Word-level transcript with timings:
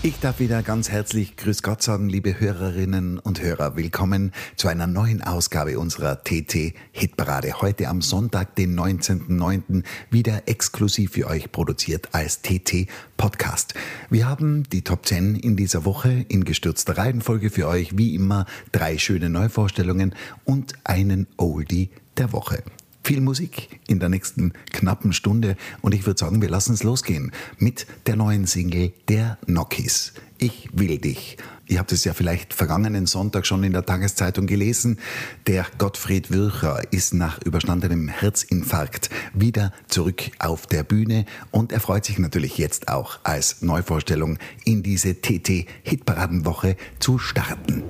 Ich 0.00 0.20
darf 0.20 0.38
wieder 0.38 0.62
ganz 0.62 0.90
herzlich 0.90 1.36
Grüß 1.36 1.64
Gott 1.64 1.82
sagen, 1.82 2.08
liebe 2.08 2.38
Hörerinnen 2.38 3.18
und 3.18 3.42
Hörer. 3.42 3.74
Willkommen 3.74 4.30
zu 4.54 4.68
einer 4.68 4.86
neuen 4.86 5.24
Ausgabe 5.24 5.76
unserer 5.76 6.22
TT 6.22 6.72
Hitparade. 6.92 7.60
Heute 7.60 7.88
am 7.88 8.00
Sonntag, 8.00 8.54
den 8.54 8.78
19.09. 8.78 9.82
wieder 10.08 10.46
exklusiv 10.46 11.14
für 11.14 11.26
euch 11.26 11.50
produziert 11.50 12.10
als 12.12 12.42
TT 12.42 12.86
Podcast. 13.16 13.74
Wir 14.08 14.28
haben 14.28 14.62
die 14.70 14.82
Top 14.82 15.04
10 15.04 15.34
in 15.34 15.56
dieser 15.56 15.84
Woche 15.84 16.24
in 16.28 16.44
gestürzter 16.44 16.96
Reihenfolge 16.96 17.50
für 17.50 17.66
euch. 17.66 17.98
Wie 17.98 18.14
immer 18.14 18.46
drei 18.70 18.98
schöne 18.98 19.28
Neuvorstellungen 19.28 20.14
und 20.44 20.74
einen 20.84 21.26
Oldie 21.38 21.90
der 22.16 22.32
Woche 22.32 22.62
viel 23.08 23.22
Musik 23.22 23.80
in 23.86 24.00
der 24.00 24.10
nächsten 24.10 24.52
knappen 24.70 25.14
Stunde 25.14 25.56
und 25.80 25.94
ich 25.94 26.04
würde 26.04 26.20
sagen, 26.20 26.42
wir 26.42 26.50
lassen 26.50 26.74
es 26.74 26.82
losgehen 26.82 27.32
mit 27.56 27.86
der 28.06 28.16
neuen 28.16 28.46
Single 28.46 28.92
der 29.08 29.38
Nokis. 29.46 30.12
Ich 30.36 30.68
will 30.74 30.98
dich. 30.98 31.38
Ihr 31.68 31.78
habt 31.78 31.90
es 31.90 32.04
ja 32.04 32.12
vielleicht 32.12 32.52
vergangenen 32.52 33.06
Sonntag 33.06 33.46
schon 33.46 33.64
in 33.64 33.72
der 33.72 33.86
Tageszeitung 33.86 34.46
gelesen. 34.46 34.98
Der 35.46 35.64
Gottfried 35.78 36.30
Wircher 36.30 36.82
ist 36.92 37.14
nach 37.14 37.40
überstandenem 37.46 38.08
Herzinfarkt 38.08 39.08
wieder 39.32 39.72
zurück 39.88 40.24
auf 40.38 40.66
der 40.66 40.82
Bühne 40.82 41.24
und 41.50 41.72
er 41.72 41.80
freut 41.80 42.04
sich 42.04 42.18
natürlich 42.18 42.58
jetzt 42.58 42.88
auch 42.88 43.20
als 43.22 43.62
Neuvorstellung 43.62 44.36
in 44.66 44.82
diese 44.82 45.14
TT 45.14 45.66
Hitparadenwoche 45.82 46.76
zu 46.98 47.18
starten. 47.18 47.84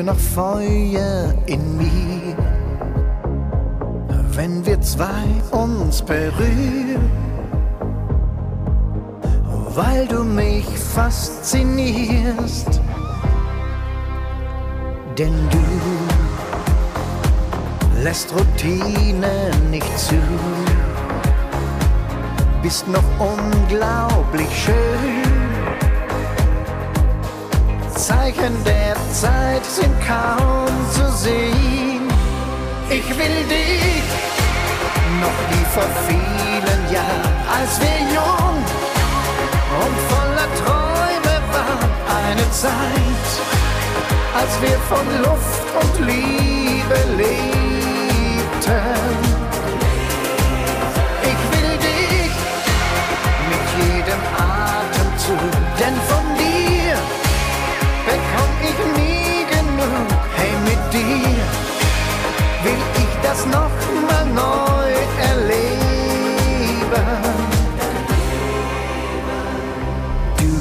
Spür 0.00 0.02
noch 0.02 0.18
Feuer 0.18 1.34
in 1.46 1.76
mir, 1.76 2.36
wenn 4.34 4.64
wir 4.64 4.80
zwei 4.80 5.26
uns 5.50 6.02
berühren, 6.02 7.10
weil 9.74 10.06
du 10.06 10.24
mich 10.24 10.66
faszinierst, 10.94 12.80
denn 15.18 15.34
du 15.50 15.58
lässt 18.02 18.32
Routine 18.32 19.50
nicht 19.70 19.98
zu, 19.98 20.16
bist 22.62 22.88
noch 22.88 23.04
unglaublich 23.18 24.48
schön 24.64 25.29
Zeichen 28.10 28.64
der 28.64 28.96
Zeit 29.12 29.64
sind 29.64 29.94
kaum 30.04 30.66
zu 30.90 31.06
sehen. 31.12 32.02
Ich 32.88 33.08
will 33.08 33.38
dich 33.56 34.04
noch 35.22 35.38
wie 35.50 35.64
vor 35.74 35.90
vielen 36.08 36.82
Jahren, 36.92 37.36
als 37.56 37.80
wir 37.80 37.98
jung 38.18 38.56
und 39.82 39.96
voller 40.10 40.48
Träume 40.60 41.36
waren. 41.54 41.90
Eine 42.24 42.50
Zeit, 42.50 43.28
als 44.40 44.52
wir 44.60 44.78
von 44.90 45.06
Luft 45.24 45.66
und 45.80 45.94
Liebe 46.06 46.98
lebten. 47.16 47.60
Ich 51.30 51.42
will 51.52 51.72
dich 51.88 52.34
mit 53.50 53.64
jedem 53.80 54.22
Atemzug, 54.36 55.52
denn 55.78 55.94
von 56.08 56.39
dir 60.92 61.40
will 62.64 62.82
ich 62.96 63.12
das 63.22 63.46
noch 63.46 63.76
mal 64.08 64.26
neu 64.26 64.92
erleben. 65.30 65.70
Du, 70.38 70.52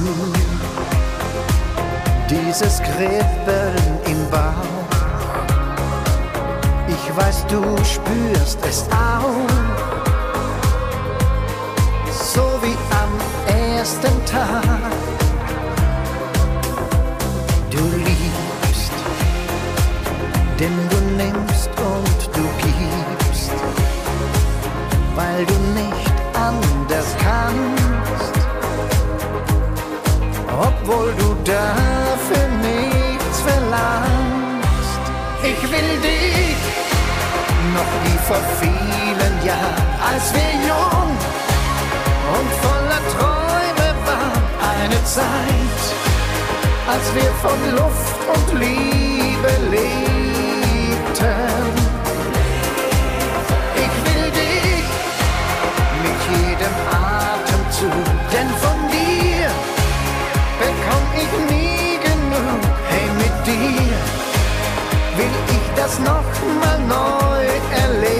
dieses 2.29 2.81
Kribbeln 2.81 3.99
im 4.05 4.29
Bauch, 4.29 4.89
ich 6.87 7.17
weiß, 7.17 7.45
du 7.47 7.61
spürst 7.83 8.59
es 8.67 8.85
auch. 8.91 9.49
So 12.33 12.59
wie 12.61 12.77
am 13.03 13.11
ersten 13.77 14.25
Tag 14.25 15.18
denn 20.59 20.89
du 20.89 20.97
nimmst 21.23 21.69
und 21.77 22.19
du 22.35 22.43
gibst, 22.57 23.51
weil 25.15 25.45
du 25.45 25.53
nicht 25.73 26.13
anders 26.33 27.15
kannst, 27.23 28.33
obwohl 30.67 31.13
du 31.17 31.29
dafür 31.45 32.47
nichts 32.61 33.39
verlangst. 33.39 34.99
Ich 35.43 35.61
will 35.71 35.91
dich 36.09 36.61
noch 37.73 37.91
wie 38.03 38.19
vor 38.27 38.43
vielen 38.59 39.35
Jahren, 39.45 39.89
als 40.11 40.33
wir 40.33 40.51
jung 40.67 41.11
und 42.37 42.49
voller 42.65 43.03
Träume 43.15 43.89
waren, 44.05 44.43
eine 44.81 45.03
Zeit 45.05 45.59
als 46.91 47.13
wir 47.13 47.31
von 47.43 47.59
Luft 47.75 48.19
und 48.33 48.59
Liebe 48.59 50.18
lebten. 51.09 51.73
Ich 53.75 53.95
will 54.05 54.31
dich 54.31 54.87
mit 56.03 56.19
jedem 56.35 56.75
Atemzug, 56.89 58.05
denn 58.33 58.49
von 58.63 58.77
dir 58.89 59.49
bekomm 60.59 61.05
ich 61.15 61.31
nie 61.51 61.97
genug. 61.97 62.61
Hey, 62.89 63.07
mit 63.17 63.35
dir 63.47 63.97
will 65.17 65.35
ich 65.49 65.65
das 65.75 65.99
noch 65.99 66.29
mal 66.61 66.79
neu 66.87 67.45
erleben. 67.83 68.19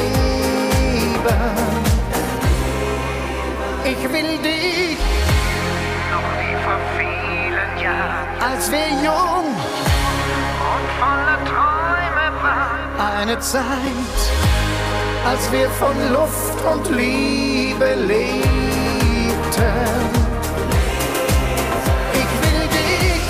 Ich 3.83 4.03
will 4.03 4.37
dich 4.39 4.97
noch 6.11 6.29
wie 6.39 6.55
vor 6.63 6.79
vielen 6.97 7.83
Jahren 7.83 8.27
als 8.51 8.71
wir 8.71 8.89
jung 9.03 9.45
und 10.71 10.87
voller 10.99 11.39
waren. 11.55 11.68
Eine 12.99 13.39
Zeit, 13.39 13.63
als 15.25 15.51
wir 15.51 15.69
von 15.71 15.95
Luft 16.13 16.59
und 16.73 16.95
Liebe 16.95 17.95
lebten. 17.95 18.49
Ich 22.13 22.31
will 22.43 22.63
dich 22.77 23.25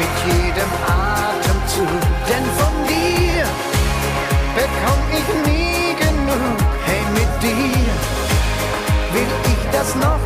mit 0.00 0.14
jedem 0.26 0.72
Atemzug, 0.86 2.02
denn 2.28 2.44
von 2.58 2.74
dir 2.86 3.44
bekomm 4.54 5.02
ich 5.18 5.28
nie 5.50 5.94
genug. 5.94 6.58
Hey, 6.86 7.02
mit 7.12 7.32
dir 7.42 7.92
will 9.12 9.32
ich 9.44 9.62
das 9.72 9.94
noch 9.96 10.17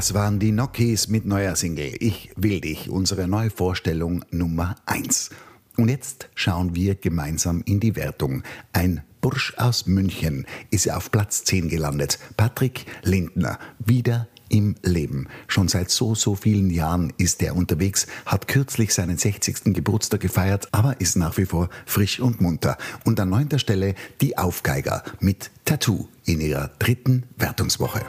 Das 0.00 0.14
waren 0.14 0.38
die 0.38 0.50
Nokis 0.50 1.08
mit 1.08 1.26
neuer 1.26 1.54
Single 1.56 1.92
Ich 2.00 2.30
will 2.34 2.62
dich, 2.62 2.88
unsere 2.88 3.28
neue 3.28 3.50
Vorstellung 3.50 4.24
Nummer 4.30 4.76
1. 4.86 5.28
Und 5.76 5.90
jetzt 5.90 6.30
schauen 6.34 6.74
wir 6.74 6.94
gemeinsam 6.94 7.60
in 7.66 7.80
die 7.80 7.96
Wertung. 7.96 8.42
Ein 8.72 9.02
Bursch 9.20 9.52
aus 9.58 9.84
München 9.84 10.46
ist 10.70 10.90
auf 10.90 11.10
Platz 11.10 11.44
10 11.44 11.68
gelandet. 11.68 12.18
Patrick 12.38 12.86
Lindner, 13.02 13.58
wieder 13.78 14.26
im 14.48 14.74
Leben. 14.82 15.28
Schon 15.48 15.68
seit 15.68 15.90
so, 15.90 16.14
so 16.14 16.34
vielen 16.34 16.70
Jahren 16.70 17.12
ist 17.18 17.42
er 17.42 17.54
unterwegs, 17.54 18.06
hat 18.24 18.48
kürzlich 18.48 18.94
seinen 18.94 19.18
60. 19.18 19.74
Geburtstag 19.74 20.20
gefeiert, 20.20 20.68
aber 20.72 20.98
ist 20.98 21.16
nach 21.16 21.36
wie 21.36 21.44
vor 21.44 21.68
frisch 21.84 22.20
und 22.20 22.40
munter. 22.40 22.78
Und 23.04 23.20
an 23.20 23.28
neunter 23.28 23.58
Stelle 23.58 23.94
die 24.22 24.38
Aufgeiger 24.38 25.02
mit 25.20 25.50
Tattoo 25.66 26.08
in 26.24 26.40
ihrer 26.40 26.70
dritten 26.78 27.24
Wertungswoche. 27.36 28.00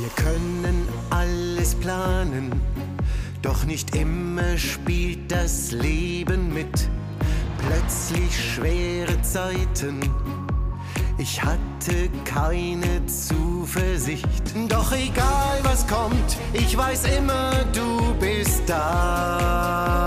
Wir 0.00 0.10
können 0.10 0.86
alles 1.10 1.74
planen, 1.74 2.52
doch 3.42 3.64
nicht 3.64 3.96
immer 3.96 4.56
spielt 4.56 5.32
das 5.32 5.72
Leben 5.72 6.54
mit. 6.54 6.88
Plötzlich 7.66 8.54
schwere 8.54 9.20
Zeiten, 9.22 9.98
ich 11.18 11.42
hatte 11.42 12.10
keine 12.24 13.04
Zuversicht. 13.06 14.54
Doch 14.68 14.92
egal 14.92 15.58
was 15.64 15.84
kommt, 15.88 16.36
ich 16.52 16.78
weiß 16.78 17.16
immer, 17.18 17.50
du 17.72 18.14
bist 18.20 18.62
da. 18.68 19.98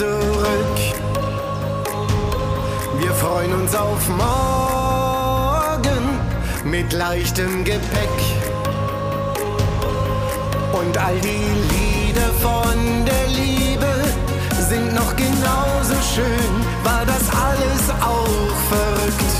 Zurück. 0.00 0.78
Wir 3.00 3.12
freuen 3.12 3.52
uns 3.52 3.74
auf 3.74 4.08
morgen 4.08 5.52
mit 6.64 6.90
leichtem 6.94 7.64
Gepäck. 7.64 8.08
Und 10.72 10.96
all 10.96 11.18
die 11.20 11.44
Lieder 11.74 12.30
von 12.40 13.04
der 13.04 13.26
Liebe 13.28 13.92
sind 14.70 14.94
noch 14.94 15.14
genauso 15.16 15.96
schön. 16.14 16.52
War 16.82 17.04
das 17.04 17.28
alles 17.46 17.90
auch 18.00 18.56
verrückt? 18.70 19.32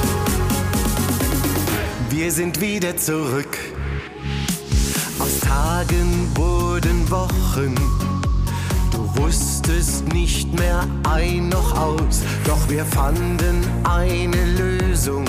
Wir 2.11 2.31
sind 2.31 2.61
wieder 2.61 2.99
zurück. 2.99 3.57
Aus 5.21 5.41
Tagen 5.41 6.31
wurden 6.35 7.11
Wochen. 7.11 8.10
Wusstest 9.21 10.13
nicht 10.15 10.59
mehr 10.59 10.83
ein 11.05 11.51
noch 11.51 11.79
aus, 11.79 12.23
doch 12.47 12.69
wir 12.71 12.87
fanden 12.87 13.61
eine 13.85 14.45
Lösung. 14.57 15.27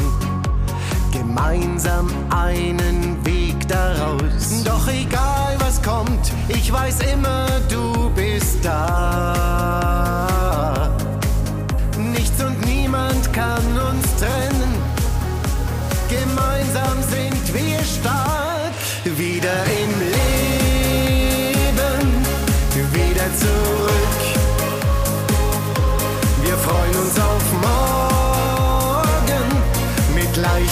Gemeinsam 1.12 2.10
einen 2.30 3.24
Weg 3.26 3.68
daraus. 3.68 4.64
Doch 4.64 4.88
egal 4.88 5.58
was 5.60 5.82
kommt, 5.82 6.32
ich 6.48 6.72
weiß 6.72 7.00
immer, 7.14 7.48
du 7.70 8.10
bist 8.12 8.64
da. 8.64 10.31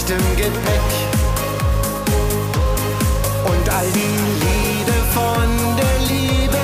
Leichtem 0.09 0.35
Gepäck. 0.35 0.89
Und 3.45 3.69
all 3.69 3.85
die 3.93 4.15
Lieder 4.43 5.01
von 5.13 5.47
der 5.77 5.99
Liebe 6.07 6.63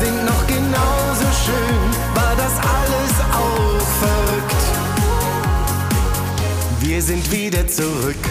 sind 0.00 0.24
noch 0.24 0.46
genauso 0.46 1.26
schön. 1.44 1.90
War 2.14 2.34
das 2.36 2.52
alles 2.58 3.14
auch 3.32 3.86
verrückt? 4.00 4.62
Wir 6.80 7.02
sind 7.02 7.30
wieder 7.32 7.66
zurück. 7.66 8.27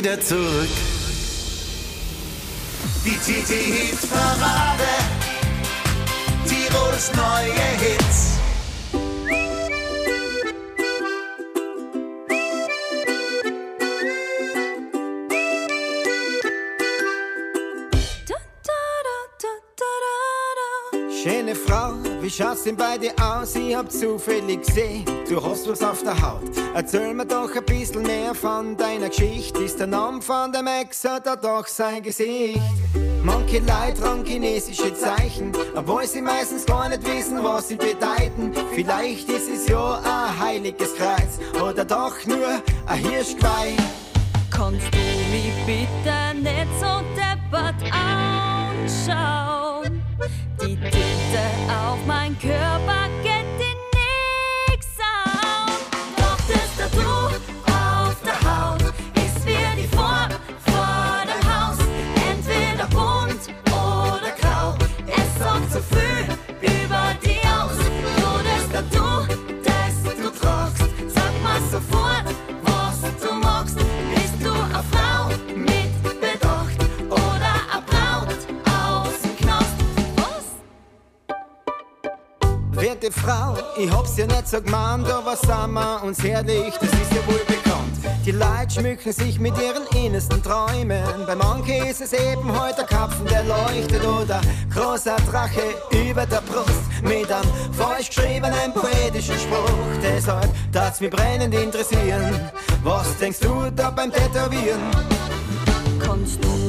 Wieder 0.00 0.18
zurück. 0.18 0.68
Die 3.04 3.16
TT-Hit-Parade. 3.16 4.88
Tirols 6.46 7.12
neue 7.14 7.52
Hits. 7.78 8.30
Schöne 21.22 21.54
Frau, 21.54 21.92
wie 22.22 22.30
schaut's 22.30 22.62
denn 22.62 22.76
bei 22.76 22.96
dir 22.96 23.12
aus? 23.40 23.54
Ich 23.54 23.74
hab 23.74 23.90
zufällig 23.90 24.62
gesehen, 24.62 25.04
du 25.28 25.42
hast 25.42 25.68
was 25.68 25.82
auf 25.82 26.02
der 26.02 26.20
Haut. 26.20 26.42
Erzähl 26.74 27.14
mir 27.14 27.26
doch 27.26 27.54
ein 27.54 27.64
bisschen 27.64 28.02
mehr 28.02 28.34
von 28.34 28.76
deiner 28.76 29.08
Geschichte. 29.08 29.62
Ist 29.62 29.78
der 29.78 29.86
Name 29.86 30.20
von 30.20 30.52
dem 30.52 30.66
Ex 30.66 31.04
oder 31.04 31.36
doch 31.36 31.66
sein 31.66 32.02
Gesicht? 32.02 32.60
Manche 33.22 33.58
Leute 33.58 34.00
tragen 34.00 34.24
chinesische 34.24 34.94
Zeichen, 34.94 35.52
obwohl 35.74 36.06
sie 36.06 36.22
meistens 36.22 36.64
gar 36.64 36.88
nicht 36.88 37.04
wissen, 37.06 37.42
was 37.42 37.68
sie 37.68 37.76
bedeuten. 37.76 38.52
Vielleicht 38.74 39.28
ist 39.28 39.48
es 39.48 39.68
ja 39.68 40.00
ein 40.00 40.38
heiliges 40.38 40.94
Kreuz 40.94 41.38
oder 41.62 41.84
doch 41.84 42.16
nur 42.26 42.62
ein 42.86 42.98
Hirschgeweih. 42.98 43.76
Kannst 44.50 44.86
du 44.92 44.98
mich 44.98 45.52
bitte 45.66 46.40
nicht 46.40 46.68
so 46.80 47.02
deppert 47.14 47.82
anschauen? 47.92 49.39
Ich 83.84 83.90
hab's 83.90 84.16
ja 84.16 84.26
nicht 84.26 84.48
so 84.48 84.60
gemeint, 84.60 85.08
aber 85.10 85.36
sind 85.36 85.72
wir 85.72 86.02
uns 86.04 86.22
herrlich, 86.22 86.74
das 86.74 86.90
ist 86.90 87.12
ja 87.12 87.26
wohl 87.26 87.40
bekannt. 87.46 88.24
Die 88.26 88.32
Leute 88.32 88.70
schmücken 88.70 89.12
sich 89.12 89.38
mit 89.40 89.54
ihren 89.58 89.86
innersten 90.04 90.42
Träumen. 90.42 91.02
Bei 91.26 91.34
manchen 91.34 91.86
ist 91.86 92.00
es 92.00 92.12
eben 92.12 92.60
heute 92.60 92.76
der 92.76 92.84
Kapfen, 92.84 93.26
der 93.26 93.44
leuchtet 93.44 94.04
oder 94.04 94.40
großer 94.74 95.16
Drache 95.30 95.62
über 95.90 96.26
der 96.26 96.42
Brust 96.42 96.82
mit 97.02 97.30
einem 97.32 97.48
falsch 97.72 98.08
geschriebenen 98.08 98.72
poetischen 98.74 99.38
Spruch. 99.38 99.70
Deshalb 100.02 100.50
darf's 100.72 101.00
mich 101.00 101.10
brennend 101.10 101.54
interessieren. 101.54 102.50
Was 102.82 103.16
denkst 103.18 103.40
du 103.40 103.70
da 103.74 103.90
beim 103.90 104.12
Tätowieren? 104.12 104.80
Kannst 105.98 106.44
du 106.44 106.59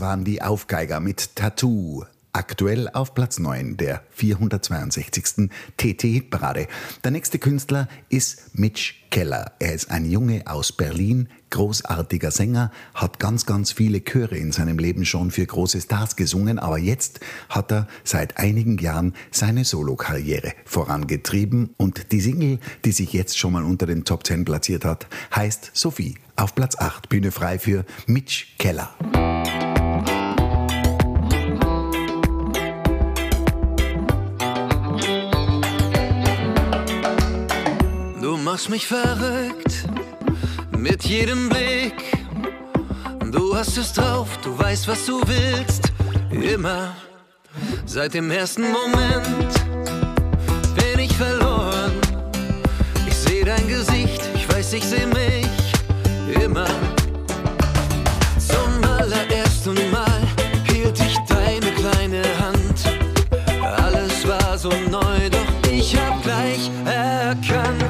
Waren 0.00 0.24
die 0.24 0.42
Aufgeiger 0.42 1.00
mit 1.00 1.36
Tattoo. 1.36 2.04
Aktuell 2.36 2.90
auf 2.90 3.14
Platz 3.14 3.38
9 3.38 3.78
der 3.78 4.02
462. 4.10 5.48
TT-Hitparade. 5.78 6.66
Der 7.02 7.10
nächste 7.10 7.38
Künstler 7.38 7.88
ist 8.10 8.50
Mitch 8.52 8.92
Keller. 9.10 9.52
Er 9.58 9.72
ist 9.72 9.90
ein 9.90 10.04
Junge 10.04 10.42
aus 10.44 10.72
Berlin, 10.72 11.30
großartiger 11.48 12.30
Sänger, 12.30 12.72
hat 12.92 13.18
ganz, 13.18 13.46
ganz 13.46 13.72
viele 13.72 14.04
Chöre 14.04 14.36
in 14.36 14.52
seinem 14.52 14.78
Leben 14.78 15.06
schon 15.06 15.30
für 15.30 15.46
große 15.46 15.80
Stars 15.80 16.16
gesungen, 16.16 16.58
aber 16.58 16.76
jetzt 16.76 17.20
hat 17.48 17.72
er 17.72 17.88
seit 18.04 18.36
einigen 18.36 18.76
Jahren 18.76 19.14
seine 19.30 19.64
Solokarriere 19.64 20.52
vorangetrieben 20.66 21.70
und 21.78 22.12
die 22.12 22.20
Single, 22.20 22.58
die 22.84 22.92
sich 22.92 23.14
jetzt 23.14 23.38
schon 23.38 23.54
mal 23.54 23.64
unter 23.64 23.86
den 23.86 24.04
Top 24.04 24.26
10 24.26 24.44
platziert 24.44 24.84
hat, 24.84 25.06
heißt 25.34 25.70
Sophie. 25.72 26.18
Auf 26.36 26.54
Platz 26.54 26.76
8, 26.76 27.08
Bühne 27.08 27.32
frei 27.32 27.58
für 27.58 27.86
Mitch 28.06 28.44
Keller. 28.58 28.94
machst 38.56 38.70
mich 38.70 38.86
verrückt 38.86 39.84
mit 40.78 41.04
jedem 41.04 41.50
Blick. 41.50 41.92
Du 43.30 43.54
hast 43.54 43.76
es 43.76 43.92
drauf, 43.92 44.28
du 44.42 44.58
weißt, 44.58 44.88
was 44.88 45.04
du 45.04 45.20
willst. 45.26 45.92
Immer 46.30 46.96
seit 47.84 48.14
dem 48.14 48.30
ersten 48.30 48.62
Moment 48.62 49.52
bin 50.74 50.98
ich 51.00 51.14
verloren. 51.14 51.92
Ich 53.06 53.14
sehe 53.14 53.44
dein 53.44 53.68
Gesicht, 53.68 54.22
ich 54.34 54.48
weiß, 54.50 54.72
ich 54.72 54.84
sehe 54.84 55.06
mich. 55.06 56.42
Immer 56.42 56.68
zum 58.38 58.90
allerersten 58.98 59.74
Mal 59.90 60.22
hielt 60.72 60.98
ich 60.98 61.18
deine 61.28 61.70
kleine 61.72 62.22
Hand. 62.40 62.78
Alles 63.82 64.26
war 64.26 64.56
so 64.56 64.70
neu, 64.90 65.28
doch 65.30 65.70
ich 65.70 65.94
hab 65.94 66.22
gleich 66.22 66.70
erkannt. 66.86 67.85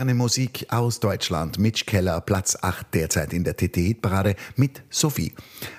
Moderne 0.00 0.14
Musik 0.14 0.66
aus 0.70 0.98
Deutschland. 0.98 1.58
Mitch 1.58 1.84
Keller, 1.84 2.22
Platz 2.22 2.56
8 2.58 2.86
derzeit 2.94 3.34
in 3.34 3.44
der 3.44 3.54
TT-Hitparade 3.54 4.34
mit 4.56 4.80
Sophie. 4.88 5.34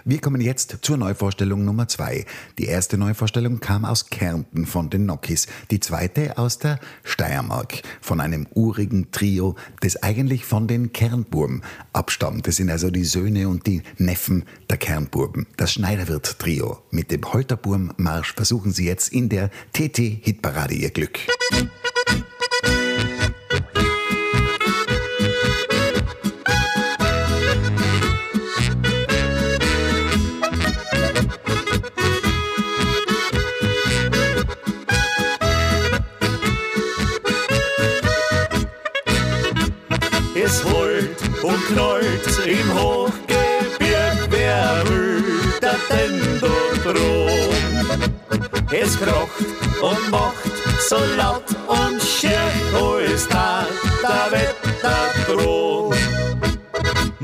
Wir 0.05 0.21
kommen 0.21 0.41
jetzt 0.41 0.77
zur 0.83 0.97
Neuvorstellung 0.97 1.65
Nummer 1.65 1.87
2. 1.87 2.25
Die 2.59 2.65
erste 2.65 2.99
Neuvorstellung 2.99 3.59
kam 3.61 3.83
aus 3.83 4.11
Kärnten 4.11 4.67
von 4.67 4.91
den 4.91 5.07
Nokis. 5.07 5.47
Die 5.71 5.79
zweite 5.79 6.37
aus 6.37 6.59
der 6.59 6.79
Steiermark 7.03 7.81
von 7.99 8.19
einem 8.19 8.45
urigen 8.53 9.09
Trio, 9.09 9.55
das 9.79 10.03
eigentlich 10.03 10.45
von 10.45 10.67
den 10.67 10.93
Kernburm 10.93 11.63
abstammt. 11.91 12.45
Das 12.45 12.57
sind 12.57 12.69
also 12.69 12.91
die 12.91 13.05
Söhne 13.05 13.49
und 13.49 13.65
die 13.65 13.81
Neffen 13.97 14.45
der 14.69 14.77
Kernburben. 14.77 15.47
Das 15.57 15.73
Schneiderwirt-Trio. 15.73 16.83
Mit 16.91 17.09
dem 17.09 17.23
Holterburm-Marsch 17.33 18.35
versuchen 18.35 18.71
sie 18.71 18.85
jetzt 18.85 19.07
in 19.11 19.29
der 19.29 19.49
TT-Hitparade 19.73 20.75
ihr 20.75 20.91
Glück. 20.91 21.17
Es 21.51 23.40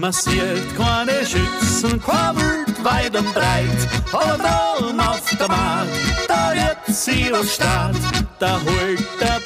Man 0.08 0.14
sieht 0.14 0.78
keine 0.78 1.26
Schützen, 1.26 2.02
Wild 2.02 2.86
weit 2.86 3.14
und 3.14 3.34
breit, 3.34 3.90
aber 4.14 4.38
da 4.38 5.12
auf 5.12 5.38
der 5.38 5.50
Markt, 5.50 5.92
da 6.30 6.54
wird 6.54 6.78
sie 6.88 7.30
was 7.30 7.56
Staat, 7.56 7.98
da 8.40 8.58
holt 8.66 9.06
der 9.20 9.42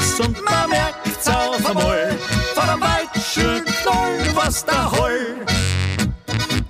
ist 0.00 0.18
und 0.18 0.44
man 0.44 0.70
merkt's 0.70 1.28
auf 1.28 1.64
einmal, 1.64 2.18
vor 2.52 2.64
dem 2.64 2.80
Weitschen 2.80 3.64
Knoll, 3.64 4.34
was 4.34 4.64
da 4.64 4.90
holt. 4.90 5.48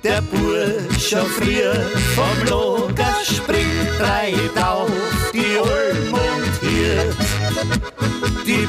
Der 0.05 0.21
Bursche 0.21 1.25
früher 1.25 1.87
vom 2.15 2.45
Lager 2.45 3.17
springt, 3.25 3.99
reit 3.99 4.63
auf 4.63 4.91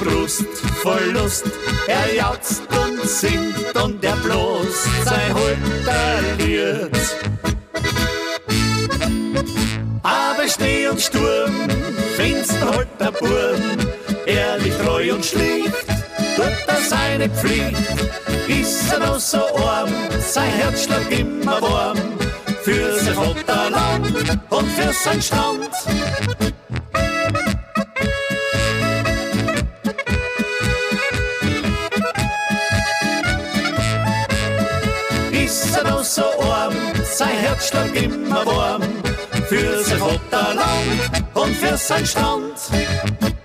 Brust 0.04 0.46
voll 0.82 1.12
Lust, 1.14 1.46
er 1.88 2.14
jauzt 2.14 2.64
und 2.70 3.08
singt 3.08 3.76
und 3.82 4.04
er 4.04 4.16
bloß 4.18 4.84
sein 5.06 5.34
Holterlied. 5.34 6.92
Aber 10.04 10.48
Schnee 10.48 10.88
und 10.88 11.02
Sturm, 11.02 11.70
finster 12.18 12.76
holt 12.76 12.90
der 13.00 13.12
Burm, 13.12 13.62
ehrlich 14.26 14.74
treu 14.84 15.14
und 15.14 15.26
schlicht, 15.26 15.88
tut 16.36 16.68
er 16.68 16.82
seine 16.86 17.30
Pflicht. 17.30 17.78
Ist 18.48 18.92
er 18.92 19.00
noch 19.00 19.20
so 19.20 19.42
arm, 19.58 19.90
sein 20.20 20.52
Herz 20.52 20.84
schlägt 20.84 21.18
immer 21.18 21.62
warm, 21.62 21.98
für 22.64 23.00
sein 23.00 23.14
Vaterland 23.16 24.40
und 24.50 24.70
für 24.72 24.92
sein 24.92 25.22
Stand. 25.22 25.70
Sein 37.24 37.38
Herz 37.38 37.70
schlägt 37.70 37.96
immer 37.96 38.46
warm, 38.46 38.82
für 39.48 39.84
sein 39.84 40.00
Vaterland 40.00 41.24
und 41.34 41.56
für 41.56 41.78
sein 41.78 42.06
Stand. 42.06 43.43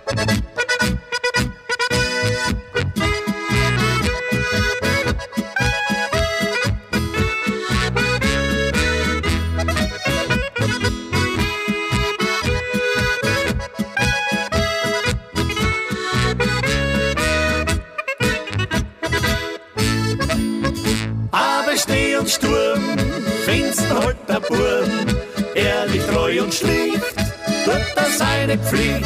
Seine 28.48 28.62
Pflicht. 28.62 29.04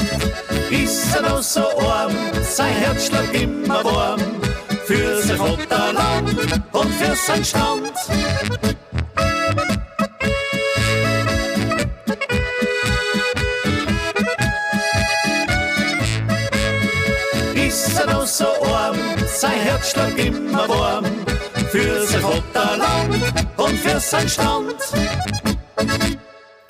Ist 0.70 1.14
er 1.14 1.22
noch 1.22 1.42
so 1.42 1.60
arm, 1.60 2.12
sein 2.42 2.72
Herz 2.74 3.06
schlägt 3.06 3.34
immer 3.34 3.84
warm, 3.84 4.20
für 4.84 5.22
sein 5.22 5.36
Vaterland 5.36 6.62
und 6.72 6.94
für 6.94 7.16
sein 7.16 7.44
Stand. 7.44 7.92
Ist 17.54 18.00
er 18.00 18.26
so 18.26 18.46
arm, 18.72 18.96
sein 19.26 19.50
Herz 19.50 19.90
schlägt 19.90 20.18
immer 20.18 20.68
warm, 20.68 21.04
für 21.70 22.06
sein 22.06 22.22
Vaterland 22.22 23.16
und 23.56 23.78
für 23.78 24.00
sein 24.00 24.28
Stand. 24.28 25.41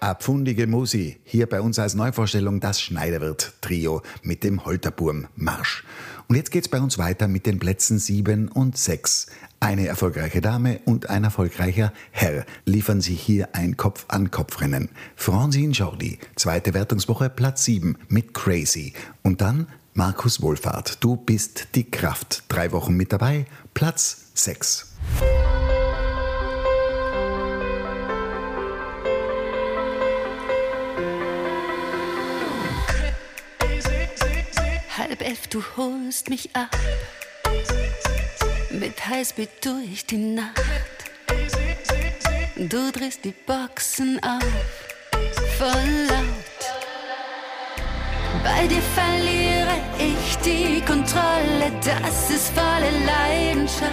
Eine 0.03 0.17
pfundige 0.17 0.67
Musi, 0.67 1.21
hier 1.23 1.49
bei 1.49 1.61
uns 1.61 1.79
als 1.79 1.95
Neuvorstellung 1.95 2.59
das 2.59 2.81
Schneiderwirt-Trio 2.81 4.03
mit 4.25 4.43
dem 4.43 4.65
Holterburm-Marsch. 4.65 5.85
Und 6.27 6.35
jetzt 6.35 6.51
geht's 6.51 6.67
bei 6.67 6.81
uns 6.81 6.99
weiter 6.99 7.29
mit 7.29 7.47
den 7.47 7.61
Plätzen 7.61 8.01
7 8.01 8.49
und 8.49 8.77
6. 8.77 9.29
Eine 9.61 9.87
erfolgreiche 9.87 10.41
Dame 10.41 10.81
und 10.87 11.09
ein 11.09 11.23
erfolgreicher 11.23 11.93
Herr 12.11 12.45
liefern 12.65 13.01
sich 13.01 13.23
hier 13.23 13.55
ein 13.55 13.77
Kopf-an-Kopf-Rennen. 13.77 14.89
Francine 15.15 15.73
Jordi, 15.73 16.19
zweite 16.35 16.75
Wertungswoche, 16.75 17.31
Platz 17.31 17.63
7 17.63 17.97
mit 18.09 18.35
Crazy. 18.35 18.95
Und 19.23 19.41
dann 19.41 19.69
Markus 19.95 20.43
Wohlfahrt, 20.43 20.99
du 21.05 21.15
bist 21.15 21.69
die 21.77 21.89
Kraft. 21.89 22.43
Drei 22.49 22.73
Wochen 22.73 22.95
mit 22.95 23.13
dabei, 23.13 23.45
Platz 23.73 24.33
6. 24.35 24.92
du 35.53 35.63
holst 35.77 36.31
mich 36.31 36.49
ab. 36.55 36.75
Mit 38.71 39.07
Highspeed 39.07 39.51
durch 39.63 40.07
die 40.07 40.17
Nacht. 40.17 40.57
Du 42.57 42.91
drehst 42.91 43.25
die 43.25 43.35
Boxen 43.47 44.19
auf, 44.25 44.43
voll 45.59 46.07
laut. 46.09 46.61
Bei 48.43 48.67
dir 48.67 48.83
verliere 48.95 49.77
ich 49.99 50.37
die 50.39 50.81
Kontrolle, 50.81 51.71
das 51.85 52.31
ist 52.31 52.49
volle 52.55 52.91
Leidenschaft. 53.05 53.93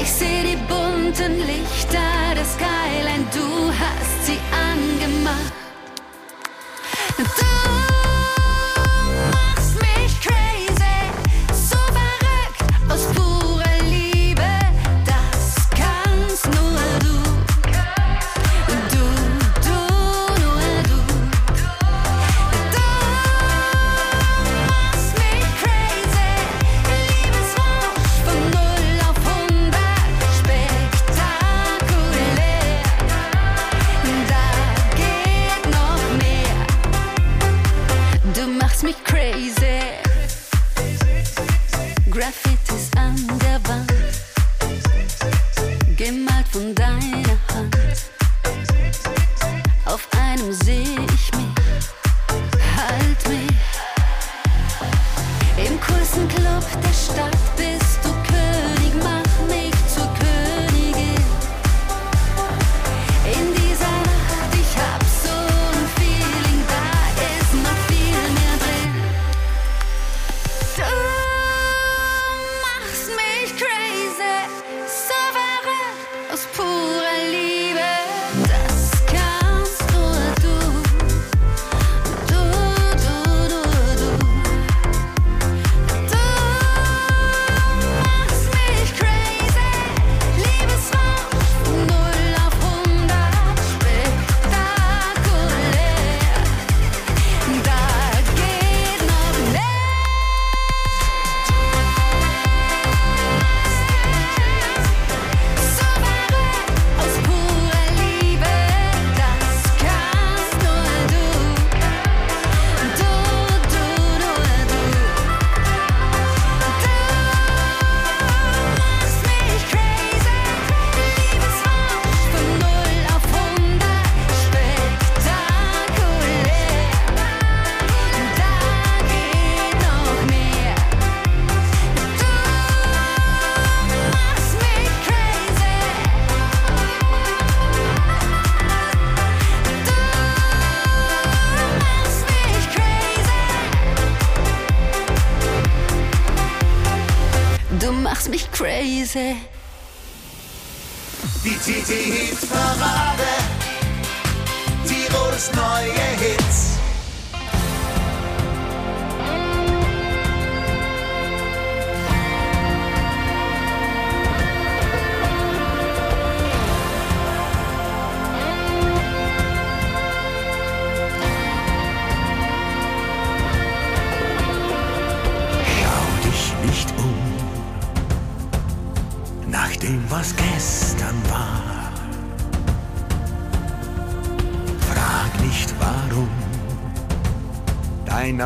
Ich 0.00 0.10
sehe 0.10 0.42
die 0.42 0.56
bunten 0.56 1.38
Lichter, 1.46 2.34
das 2.34 2.54
Skyline, 2.54 3.26
du 3.32 3.72
hast 3.72 4.26
sie 4.26 4.38
angemacht. 4.52 5.52
Du 7.16 7.91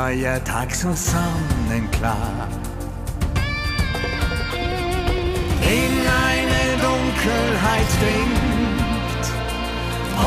neuer 0.06 0.38
Tag 0.44 0.72
so 0.72 0.92
sonnenklar. 0.92 2.46
In 5.62 5.94
eine 6.28 6.62
Dunkelheit 6.86 7.90
dringt 8.00 9.26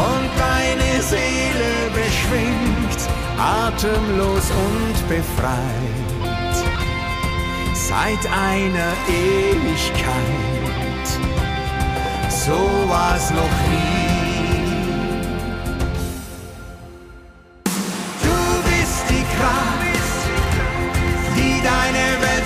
und 0.08 0.30
deine 0.48 0.92
Seele 1.02 1.72
beschwingt, 1.94 3.02
atemlos 3.38 4.52
und 4.68 4.98
befreit 5.08 6.58
seit 7.74 8.24
einer 8.32 8.94
Ewigkeit. 9.08 11.08
So 12.30 12.60
war's 12.90 13.32
noch 13.32 13.58
nie. 13.70 13.99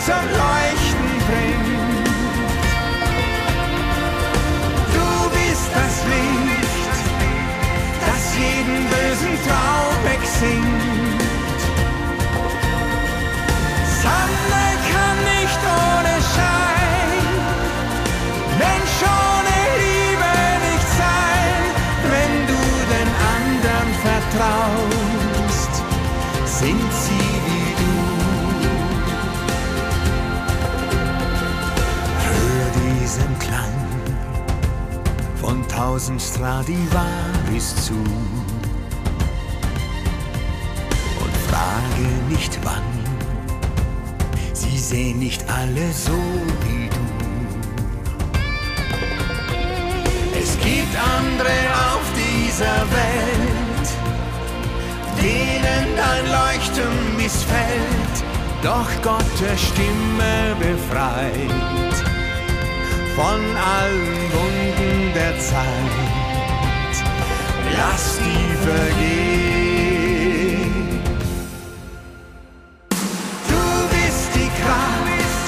Zum 0.05 0.15
Leuchten 0.15 1.11
bringt. 1.27 2.07
Du 4.95 5.09
bist 5.35 5.69
das 5.79 5.95
Licht, 6.11 6.95
das 8.07 8.23
jeden 8.37 8.79
bösen 8.91 9.35
Traum 9.47 9.95
wegsingt. 10.03 11.21
Sonne 14.03 14.65
kann 14.89 15.17
nicht 15.37 15.61
ohne 15.87 16.12
tausend 35.83 36.21
Stradivaris 36.21 37.75
zu 37.85 37.93
und 41.23 41.35
frage 41.49 42.07
nicht 42.29 42.57
wann. 42.63 42.89
Sie 44.53 44.77
sehen 44.77 45.19
nicht 45.19 45.43
alle 45.49 45.91
so 45.91 46.19
wie 46.63 46.87
du. 46.87 47.05
Es 50.41 50.57
gibt 50.59 50.95
andere 51.17 51.57
auf 51.91 52.05
dieser 52.23 52.79
Welt, 52.99 53.87
denen 55.21 55.85
dein 55.97 56.25
Leuchten 56.39 57.17
missfällt, 57.17 58.15
doch 58.61 58.89
Gottes 59.01 59.61
Stimme 59.61 60.55
befreit 60.59 61.92
von 63.15 63.41
allen 63.55 64.31
Wunden 64.33 65.13
der 65.13 65.39
Zeit. 65.39 65.93
Lass 67.77 68.17
die 68.17 68.55
vergehen. 68.67 70.13
Du 73.49 73.63
bist 73.93 74.29
die 74.35 74.51
Kraft, 74.61 75.45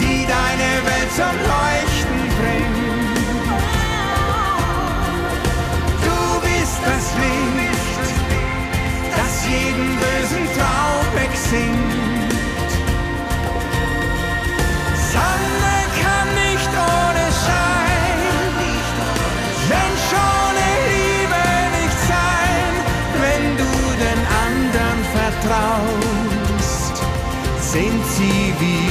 die 0.00 0.26
deine 0.26 0.70
Welt 0.86 1.10
zum 1.16 1.36
sind 27.72 28.04
sie 28.04 28.52
wie 28.60 28.81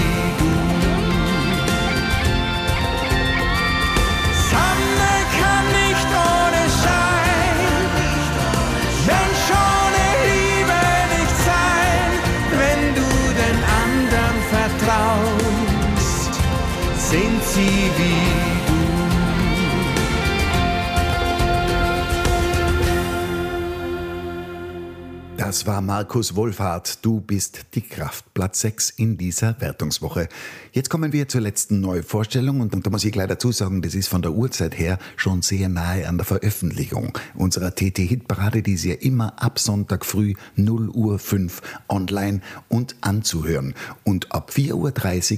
Das 25.62 25.67
war 25.67 25.82
Markus 25.82 26.36
Wohlfahrt. 26.36 27.06
Du 27.06 27.21
bist 27.21 27.65
die 27.76 27.82
Kraft. 27.82 28.34
Platz 28.34 28.62
6 28.62 28.89
in 28.89 29.15
dieser 29.15 29.62
Wertungswoche. 29.62 30.28
Jetzt 30.71 30.89
kommen 30.89 31.13
wir 31.13 31.28
zur 31.28 31.41
letzten 31.41 31.82
Neuvorstellung 31.82 32.62
und 32.62 32.84
da 32.84 32.89
muss 32.89 33.06
ich 33.06 33.12
gleich 33.12 33.28
dazu 33.28 33.52
sagen, 33.52 33.84
das 33.84 33.93
ist 33.93 34.08
von 34.08 34.24
der 34.24 34.32
Uhrzeit 34.32 34.76
her 34.80 34.97
schon 35.17 35.43
sehr 35.43 35.69
nahe 35.69 36.08
an 36.08 36.17
der 36.17 36.26
Veröffentlichung 36.26 37.15
unserer 37.36 37.76
TT-Hitparade, 37.76 38.63
die 38.63 38.74
ist 38.74 38.86
ja 38.86 38.95
immer 38.95 39.39
ab 39.39 39.60
Sonntag 39.60 40.04
früh 40.04 40.34
0 40.56 40.89
Uhr 40.89 41.19
5 41.19 41.62
online 41.88 42.41
und 42.67 42.95
anzuhören. 43.02 43.76
Und 44.04 44.32
ab 44.32 44.50
4.30 44.52 44.74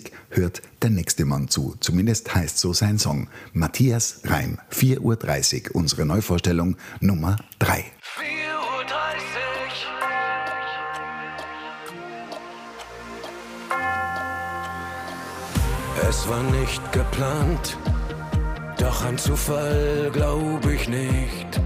Uhr 0.05 0.11
hört 0.29 0.61
der 0.81 0.91
nächste 0.91 1.25
Mann 1.25 1.49
zu. 1.49 1.75
Zumindest 1.81 2.33
heißt 2.33 2.59
so 2.59 2.71
sein 2.71 2.97
Song. 2.97 3.27
Matthias 3.51 4.21
Reim, 4.23 4.57
4.30 4.71 5.71
Uhr, 5.71 5.75
unsere 5.75 6.05
Neuvorstellung 6.05 6.77
Nummer 7.01 7.35
3. 7.59 7.83
Es 16.15 16.29
war 16.29 16.43
nicht 16.61 16.91
geplant, 16.91 17.75
doch 18.77 19.03
ein 19.03 19.17
Zufall 19.17 20.11
glaub 20.13 20.63
ich 20.67 20.87
nicht. 20.87 21.59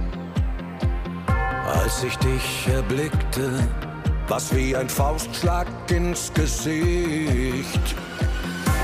Als 1.81 2.01
ich 2.01 2.17
dich 2.19 2.67
erblickte, 2.73 3.51
was 4.29 4.55
wie 4.55 4.73
ein 4.73 4.87
Faustschlag 4.87 5.67
ins 5.91 6.33
Gesicht. 6.33 7.85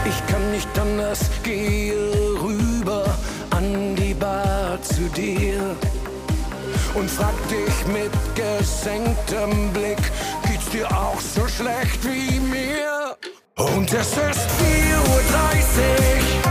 Ich 0.06 0.28
kann 0.28 0.52
nicht 0.52 0.68
anders, 0.78 1.22
gehe 1.44 1.96
rüber 2.42 3.06
an 3.52 3.96
die 3.96 4.14
Bar 4.14 4.82
zu 4.82 5.04
dir 5.16 5.78
und 6.94 7.10
frag 7.10 7.36
dich 7.48 7.88
mit 7.88 8.12
gesenktem 8.36 9.72
Blick, 9.72 10.04
geht's 10.46 10.70
dir 10.72 10.92
auch 10.92 11.22
so 11.22 11.48
schlecht 11.48 12.04
wie 12.04 12.38
mir? 12.42 12.83
Und 13.56 13.94
es 13.94 14.08
ist 14.08 14.18
4.30 14.18 14.20
Uhr. 16.38 16.43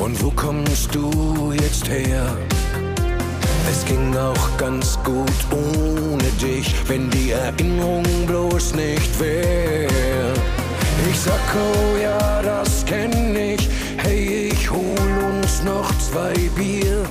Und 0.00 0.22
wo 0.22 0.30
kommst 0.30 0.94
du 0.94 1.52
jetzt 1.52 1.88
her? 1.88 2.36
Es 3.70 3.84
ging 3.84 4.16
auch 4.16 4.56
ganz 4.58 4.98
gut 5.02 5.38
ohne 5.50 6.28
dich, 6.40 6.74
wenn 6.86 7.10
die 7.10 7.32
Erinnerung 7.32 8.04
bloß 8.26 8.74
nicht 8.74 9.20
wär. 9.20 10.32
Ich 11.10 11.20
sag, 11.20 11.40
oh 11.54 11.96
ja, 12.00 12.42
das 12.42 12.84
kenn 12.84 13.34
ich, 13.34 13.68
hey, 13.98 14.50
ich 14.52 14.70
hol 14.70 15.34
uns 15.34 15.62
noch 15.62 15.90
zwei 15.98 16.34
Bier. 16.54 17.02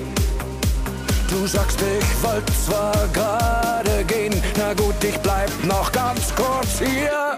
Du 1.30 1.48
sagst, 1.48 1.80
ich 1.82 2.24
wollt 2.24 2.50
zwar 2.66 3.08
gerade 3.14 4.04
gehen, 4.06 4.34
na 4.58 4.74
gut, 4.74 4.96
ich 5.04 5.18
bleib 5.20 5.50
noch 5.64 5.92
ganz 5.92 6.34
kurz 6.36 6.80
hier. 6.80 7.38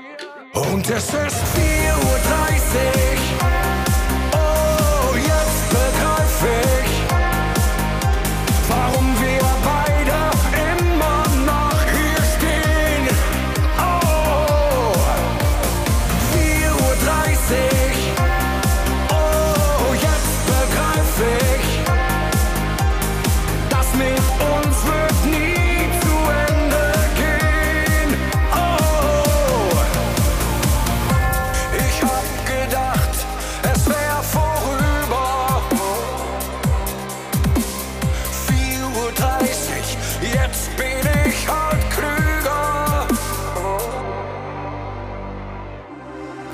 Und 0.53 0.89
es 0.89 1.05
ist 1.05 1.13
4.30 1.13 1.17
Uhr. 2.03 3.66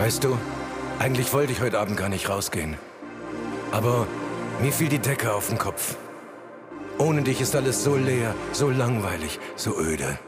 Weißt 0.04 0.26
du, 0.26 0.38
eigentlich 1.00 1.32
wollte 1.32 1.54
ich 1.54 1.62
heute 1.62 1.80
Abend 1.80 1.96
gar 1.96 2.10
nicht 2.10 2.28
rausgehen. 2.28 2.76
Aber 3.72 4.06
mir 4.62 4.74
fiel 4.74 4.90
die 4.90 5.00
Decke 5.00 5.34
auf 5.34 5.48
den 5.48 5.58
Kopf. 5.58 5.96
Ohne 6.98 7.22
dich 7.22 7.40
ist 7.40 7.56
alles 7.56 7.86
so 7.86 7.96
leer, 7.96 8.36
so 8.52 8.70
langweilig, 8.70 9.40
so 9.56 9.80
öde. 9.80 10.20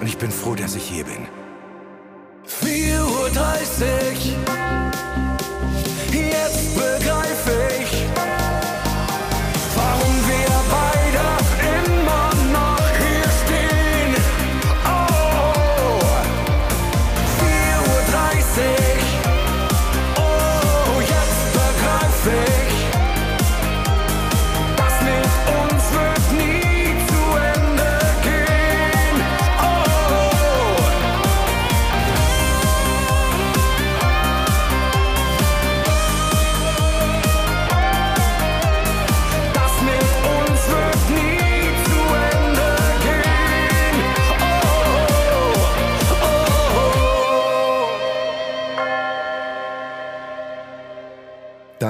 Und 0.00 0.06
ich 0.06 0.16
bin 0.16 0.30
froh, 0.30 0.54
dass 0.54 0.74
ich 0.74 0.84
hier 0.84 1.04
bin. 1.04 1.28
4.30 2.46 2.96
Uhr. 2.96 4.55
4.30 18.56 18.85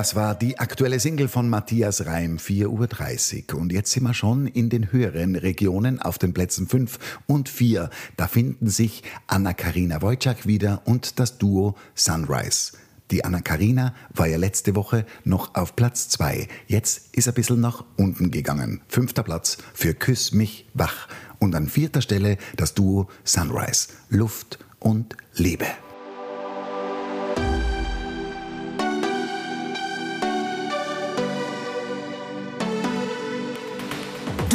Das 0.07 0.15
war 0.15 0.37
die 0.37 0.61
aktuelle 0.61 1.01
Single 1.01 1.27
von 1.27 1.51
Matthias 1.51 2.07
Reim, 2.07 2.37
4.30 2.37 3.53
Uhr. 3.53 3.61
Und 3.61 3.73
jetzt 3.73 3.91
sind 3.91 4.05
wir 4.05 4.15
schon 4.15 4.47
in 4.47 4.71
den 4.71 4.93
höheren 4.93 5.35
Regionen 5.35 6.01
auf 6.01 6.17
den 6.17 6.33
Plätzen 6.33 6.69
5 6.69 7.01
und 7.27 7.49
4. 7.49 7.91
Da 8.17 8.29
finden 8.29 8.69
sich 8.69 9.03
Anna-Karina 9.27 10.03
Wojcik 10.03 10.47
wieder 10.47 10.83
und 10.85 11.19
das 11.19 11.39
Duo 11.39 11.75
Sunrise. 11.97 12.75
Die 13.11 13.25
Anna-Karina 13.25 13.95
war 14.15 14.29
ja 14.29 14.39
letzte 14.39 14.77
Woche 14.77 15.07
noch 15.25 15.57
auf 15.57 15.75
Platz 15.75 16.09
2. 16.11 16.47
Jetzt 16.69 17.17
ist 17.17 17.27
ein 17.27 17.35
bisschen 17.35 17.61
nach 17.61 17.85
unten 17.97 18.31
gegangen. 18.31 18.83
Fünfter 18.87 19.25
Platz 19.25 19.59
für 19.75 19.93
Küss 19.93 20.31
mich 20.31 20.67
wach. 20.73 21.09
Und 21.41 21.57
an 21.57 21.69
vierter 21.69 22.01
Stelle 22.01 22.37
das 22.55 22.75
Duo 22.75 23.09
Sunrise. 23.25 23.89
Luft 24.09 24.61
und 24.79 25.17
Liebe. 25.35 25.67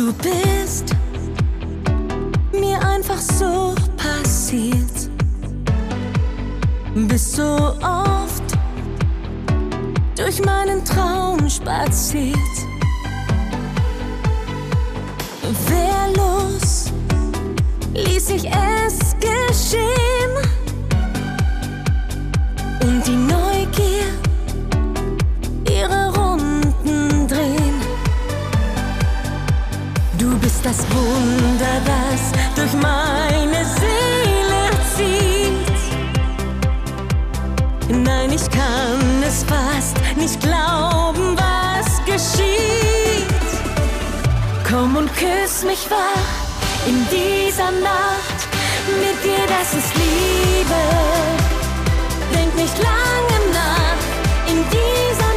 Du 0.01 0.11
bist 0.13 0.95
mir 2.51 2.81
einfach 2.81 3.19
so 3.19 3.75
passiert. 3.97 5.11
Bist 6.95 7.33
so 7.35 7.75
oft 7.83 8.43
durch 10.17 10.43
meinen 10.43 10.83
Traum 10.83 11.47
spaziert. 11.47 12.35
Wehrlos 15.67 16.91
ließ 17.93 18.31
ich 18.31 18.47
es 18.49 19.15
geschehen. 19.19 20.33
Und 22.81 23.05
die 23.05 23.17
Neugier 23.17 24.07
Du 30.21 30.37
bist 30.37 30.63
das 30.63 30.77
Wunder, 30.91 31.81
das 31.83 32.31
durch 32.55 32.73
meine 32.73 33.65
Seele 33.65 34.69
zieht. 34.95 35.79
Nein, 37.89 38.31
ich 38.31 38.47
kann 38.51 39.23
es 39.27 39.43
fast 39.43 39.97
nicht 40.15 40.39
glauben, 40.39 41.35
was 41.35 42.05
geschieht. 42.05 43.49
Komm 44.69 44.95
und 44.95 45.11
küss 45.15 45.63
mich 45.63 45.89
wach 45.89 46.87
in 46.87 47.03
dieser 47.09 47.71
Nacht. 47.71 48.47
Mit 48.99 49.17
dir, 49.23 49.43
das 49.47 49.73
ist 49.73 49.91
Liebe. 49.95 50.81
Denk 52.31 52.55
nicht 52.55 52.77
lange 52.77 53.37
nach 53.53 54.01
in 54.47 54.63
dieser 54.69 55.30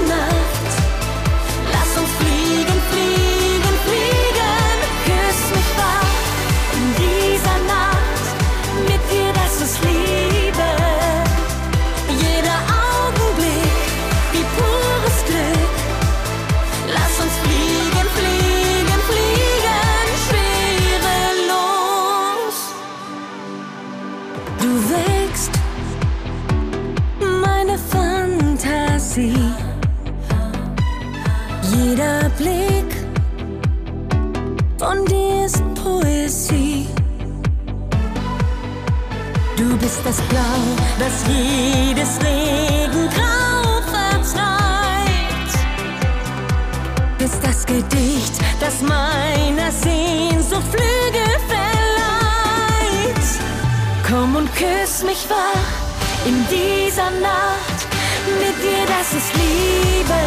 das 40.04 40.20
Blau, 40.28 40.40
das 40.98 41.24
jedes 41.26 42.18
Regengrau 42.20 43.80
verzeiht. 43.90 45.52
Bist 47.18 47.38
das 47.42 47.64
Gedicht, 47.64 48.34
das 48.60 48.82
meiner 48.82 49.72
Sehnsucht 49.72 50.62
Flügel 50.70 51.38
verleiht. 51.48 53.16
Komm 54.06 54.36
und 54.36 54.54
küss 54.54 55.02
mich 55.02 55.26
wach 55.30 56.26
in 56.26 56.46
dieser 56.48 57.10
Nacht. 57.20 57.86
Mit 58.38 58.62
dir, 58.62 58.84
das 58.86 59.14
ist 59.14 59.32
Liebe. 59.34 60.20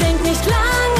Denk 0.00 0.22
nicht 0.22 0.46
lange 0.46 0.91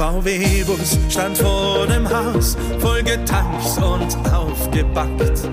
VW-Bus 0.00 0.98
stand 1.10 1.36
vor 1.36 1.86
dem 1.86 2.08
Haus, 2.08 2.56
voll 2.78 3.02
getankt 3.02 3.76
und 3.76 4.16
aufgebackt. 4.32 5.46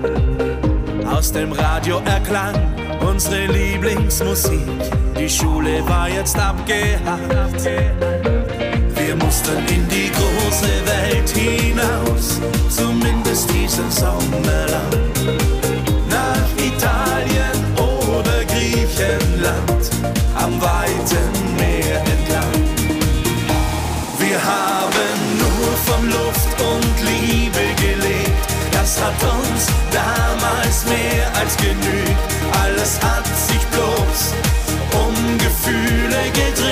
Aus 1.06 1.30
dem 1.32 1.52
Radio 1.52 2.00
erklang 2.06 2.54
unsere 3.06 3.44
Lieblingsmusik. 3.44 4.66
Die 5.18 5.28
Schule 5.28 5.86
war 5.86 6.08
jetzt 6.08 6.38
abgehakt. 6.38 7.62
Wir 8.96 9.16
mussten 9.16 9.58
in 9.68 9.86
die 9.86 10.10
große 10.12 10.72
Welt 10.86 11.28
hinaus, 11.28 12.40
zumindest 12.70 13.50
diesen 13.52 13.90
Sommer 13.90 14.66
lang 14.70 15.07
hat 29.18 29.32
uns 29.32 29.66
damals 29.92 30.84
mehr 30.86 31.26
als 31.38 31.56
genügt. 31.56 32.16
Alles 32.62 32.98
hat 33.02 33.26
sich 33.26 33.64
bloß 33.68 34.34
um 34.94 35.38
Gefühle 35.38 36.30
gedreht. 36.32 36.67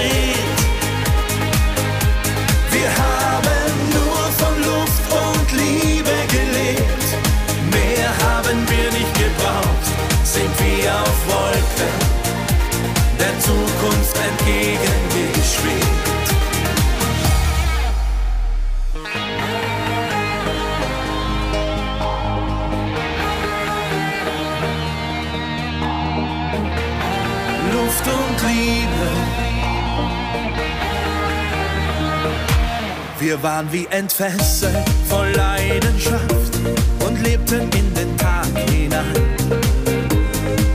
Wir 33.26 33.42
waren 33.42 33.66
wie 33.72 33.86
entfesselt, 33.90 34.88
voll 35.08 35.32
Leidenschaft 35.32 36.60
und 37.04 37.20
lebten 37.24 37.62
in 37.76 37.92
den 37.92 38.16
Tag 38.16 38.46
hinein. 38.70 39.02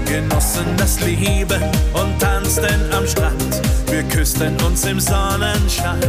Genossen 0.05 0.65
das 0.75 0.99
Leben 0.99 1.63
und 1.93 2.19
tanzten 2.19 2.91
am 2.91 3.07
Strand. 3.07 3.61
Wir 3.89 4.03
küssten 4.03 4.57
uns 4.67 4.83
im 4.83 4.99
Sonnenschein. 4.99 6.01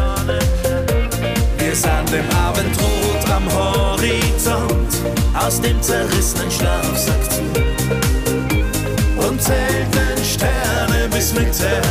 Wir 1.58 1.76
sahen 1.76 2.06
dem 2.06 2.28
Abendrot 2.36 3.30
am 3.32 3.44
Horizont 3.52 4.94
aus 5.34 5.60
dem 5.60 5.80
zerrissenen 5.80 6.50
Schlafsack 6.50 7.22
zu 7.30 7.42
und 9.28 9.40
zählten 9.40 10.24
Sterne 10.24 11.08
bis 11.08 11.32
Mitternacht. 11.34 11.81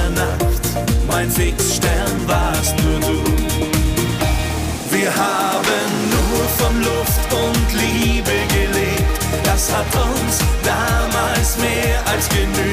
Mehr 12.22 12.28
als 12.28 12.30
genügt. 12.30 12.71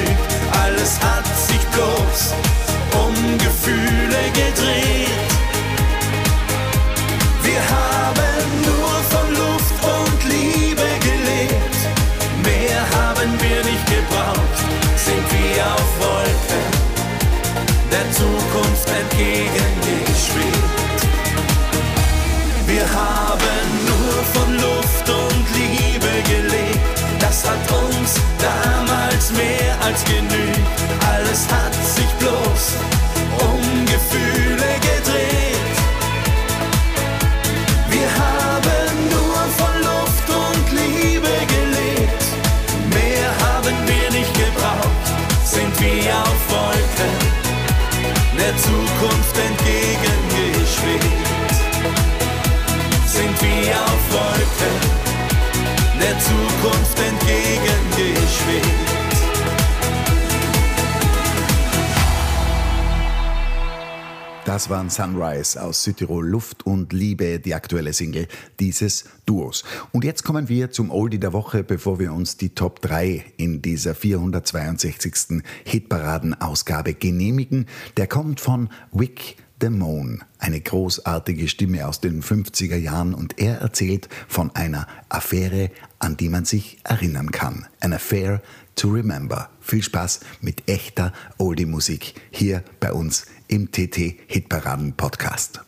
Das 64.59 64.69
waren 64.69 64.89
Sunrise 64.89 65.63
aus 65.63 65.83
Südtirol 65.83 66.27
Luft 66.27 66.65
und 66.65 66.91
Liebe, 66.91 67.39
die 67.39 67.53
aktuelle 67.53 67.93
Single 67.93 68.27
dieses 68.59 69.05
Duos. 69.25 69.63
Und 69.93 70.03
jetzt 70.03 70.25
kommen 70.25 70.49
wir 70.49 70.69
zum 70.69 70.91
Oldie 70.91 71.17
der 71.17 71.31
Woche, 71.31 71.63
bevor 71.63 71.97
wir 71.97 72.11
uns 72.11 72.35
die 72.35 72.49
Top 72.49 72.81
3 72.81 73.23
in 73.37 73.61
dieser 73.61 73.95
462. 73.95 75.43
Hitparaden-Ausgabe 75.63 76.93
genehmigen. 76.93 77.67
Der 77.95 78.07
kommt 78.07 78.41
von 78.41 78.67
Wick 78.91 79.37
Damone, 79.59 80.19
eine 80.39 80.59
großartige 80.59 81.47
Stimme 81.47 81.87
aus 81.87 82.01
den 82.01 82.21
50er 82.21 82.75
Jahren 82.75 83.13
und 83.13 83.39
er 83.39 83.59
erzählt 83.59 84.09
von 84.27 84.53
einer 84.55 84.87
Affäre, 85.07 85.71
an 85.99 86.17
die 86.17 86.27
man 86.27 86.43
sich 86.43 86.79
erinnern 86.83 87.31
kann. 87.31 87.65
An 87.79 87.93
affair 87.93 88.41
to 88.75 88.89
remember. 88.89 89.49
Viel 89.61 89.83
Spaß 89.83 90.21
mit 90.41 90.69
echter 90.69 91.13
Oldie-Musik 91.37 92.15
hier 92.31 92.63
bei 92.79 92.91
uns 92.91 93.25
im 93.49 93.71
TT 93.71 94.15
Hitparaden 94.27 94.95
Podcast. 94.95 95.61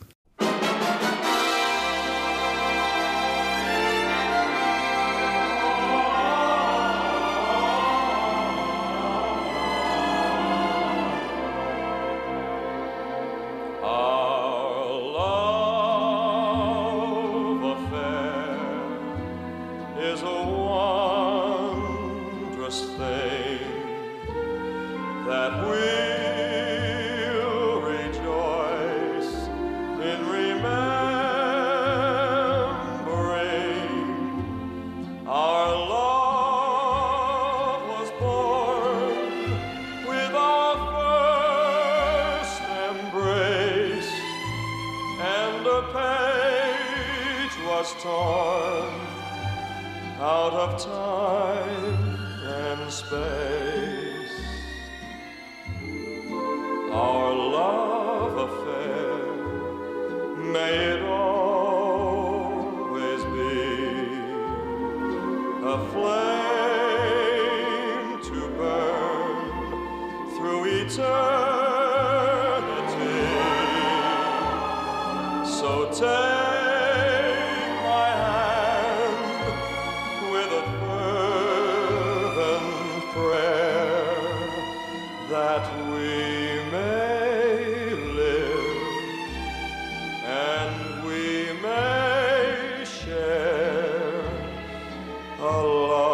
Love 95.88 96.11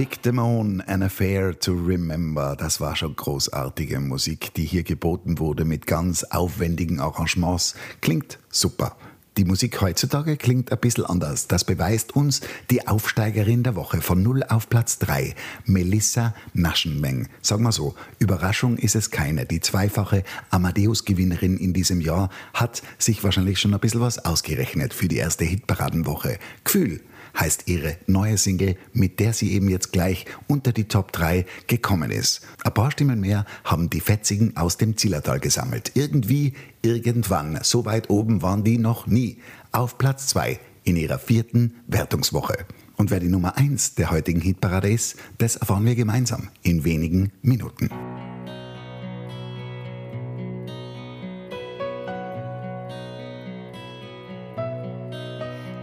Vic 0.00 0.22
Damone, 0.22 0.82
An 0.88 1.02
Affair 1.02 1.60
to 1.60 1.72
Remember. 1.74 2.56
Das 2.56 2.80
war 2.80 2.96
schon 2.96 3.14
großartige 3.14 4.00
Musik, 4.00 4.54
die 4.54 4.64
hier 4.64 4.82
geboten 4.82 5.38
wurde 5.38 5.66
mit 5.66 5.86
ganz 5.86 6.24
aufwendigen 6.24 7.00
Arrangements. 7.00 7.74
Klingt 8.00 8.38
super. 8.48 8.96
Die 9.36 9.44
Musik 9.44 9.78
heutzutage 9.82 10.38
klingt 10.38 10.72
ein 10.72 10.78
bisschen 10.78 11.04
anders. 11.04 11.48
Das 11.48 11.64
beweist 11.64 12.16
uns 12.16 12.40
die 12.70 12.88
Aufsteigerin 12.88 13.62
der 13.62 13.76
Woche 13.76 14.00
von 14.00 14.22
0 14.22 14.42
auf 14.44 14.70
Platz 14.70 14.98
3, 15.00 15.34
Melissa 15.66 16.34
Naschenmeng. 16.54 17.28
Sagen 17.42 17.64
wir 17.64 17.72
so, 17.72 17.94
Überraschung 18.18 18.78
ist 18.78 18.96
es 18.96 19.10
keine. 19.10 19.44
Die 19.44 19.60
zweifache 19.60 20.24
Amadeus-Gewinnerin 20.48 21.58
in 21.58 21.74
diesem 21.74 22.00
Jahr 22.00 22.30
hat 22.54 22.80
sich 22.96 23.22
wahrscheinlich 23.22 23.60
schon 23.60 23.74
ein 23.74 23.80
bisschen 23.80 24.00
was 24.00 24.24
ausgerechnet 24.24 24.94
für 24.94 25.08
die 25.08 25.18
erste 25.18 25.44
Hitparadenwoche. 25.44 26.38
Gefühl 26.64 27.02
heißt 27.40 27.64
ihre 27.66 27.96
neue 28.06 28.38
Single, 28.38 28.76
mit 28.92 29.18
der 29.18 29.32
sie 29.32 29.52
eben 29.52 29.68
jetzt 29.68 29.92
gleich 29.92 30.26
unter 30.46 30.72
die 30.72 30.84
Top 30.84 31.12
3 31.12 31.46
gekommen 31.66 32.10
ist. 32.10 32.42
Ein 32.62 32.74
paar 32.74 32.90
Stimmen 32.90 33.20
mehr 33.20 33.46
haben 33.64 33.90
die 33.90 34.00
Fetzigen 34.00 34.56
aus 34.56 34.76
dem 34.76 34.96
Zillertal 34.96 35.40
gesammelt. 35.40 35.92
Irgendwie, 35.94 36.52
irgendwann, 36.82 37.58
so 37.62 37.84
weit 37.84 38.10
oben 38.10 38.42
waren 38.42 38.62
die 38.62 38.78
noch 38.78 39.06
nie. 39.06 39.38
Auf 39.72 39.98
Platz 39.98 40.26
2 40.28 40.60
in 40.84 40.96
ihrer 40.96 41.18
vierten 41.18 41.74
Wertungswoche. 41.86 42.66
Und 42.96 43.10
wer 43.10 43.20
die 43.20 43.28
Nummer 43.28 43.56
1 43.56 43.94
der 43.94 44.10
heutigen 44.10 44.40
Hitparade 44.40 44.90
ist, 44.90 45.16
das 45.38 45.56
erfahren 45.56 45.86
wir 45.86 45.94
gemeinsam 45.94 46.48
in 46.62 46.84
wenigen 46.84 47.32
Minuten. 47.42 47.88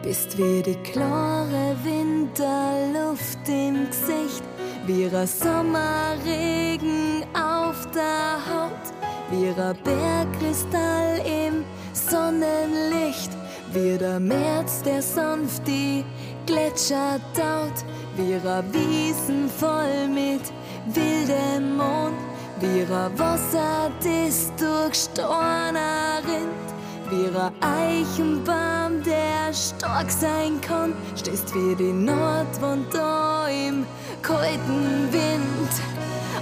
Bist 0.08 0.38
wie 0.38 0.64
die 0.64 0.78
klare 0.90 1.76
Winterluft 1.84 3.40
im 3.50 3.88
Gesicht, 3.90 4.42
wie 4.86 5.04
ein 5.14 5.28
Sommerregen 5.28 7.26
auf 7.34 7.86
der 7.94 8.40
Haut, 8.48 8.86
wie 9.30 9.50
ein 9.50 9.76
Bergkristall 9.84 11.20
im 11.26 11.66
Sonnenlicht, 11.92 13.32
wie 13.74 13.98
der 13.98 14.22
März, 14.22 14.82
der 14.82 15.02
sanft 15.02 15.68
die 15.68 16.06
Gletscher 16.46 17.20
taut, 17.34 17.84
wie 18.16 18.36
ein 18.36 18.74
Wiesen 18.74 19.50
voll 19.50 20.08
mit 20.08 20.54
wildem 20.96 21.76
Mond, 21.76 22.16
wie 22.62 22.84
ein 22.84 23.20
Wasser, 23.20 23.92
das 24.00 24.54
durch 24.58 24.96
Storner 24.96 26.22
rinnt. 26.26 26.77
Ein 27.10 27.54
Eichenbaum, 27.62 29.02
der 29.06 29.54
stark 29.54 30.12
sein 30.12 30.60
kann, 30.60 30.94
stehst 31.16 31.56
wie 31.56 31.74
die 31.74 31.94
Nordwand 31.94 32.94
da 32.94 33.48
im 33.48 33.86
kalten 34.22 35.08
Wind. 35.14 35.72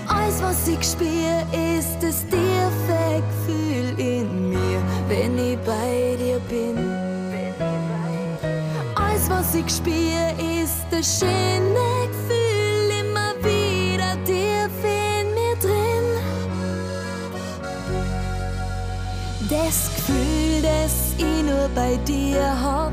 Alles, 0.08 0.42
was 0.42 0.68
ich 0.68 0.84
spür, 0.84 1.44
ist 1.78 1.98
das 2.02 2.26
tiefe 2.30 3.22
Gefühl 3.30 4.00
in 4.00 4.50
mir, 4.50 4.82
wenn 5.08 5.38
ich 5.38 5.60
bei 5.60 6.18
dir 6.18 6.40
bin. 6.50 6.78
Alles, 8.96 9.30
was 9.30 9.54
ich 9.54 9.70
spür, 9.70 10.34
ist 10.64 10.88
das 10.90 11.20
schöne 11.20 12.08
Gefühl, 12.08 12.90
immer 13.06 13.36
wieder 13.44 14.18
tief 14.26 14.72
in 14.84 15.32
mir 15.36 15.56
drin. 15.62 16.08
Das 19.48 19.92
Gefühl, 19.96 20.35
das 20.66 21.14
ich 21.18 21.44
nur 21.44 21.70
bei 21.76 21.98
dir 22.06 22.42
hab. 22.62 22.92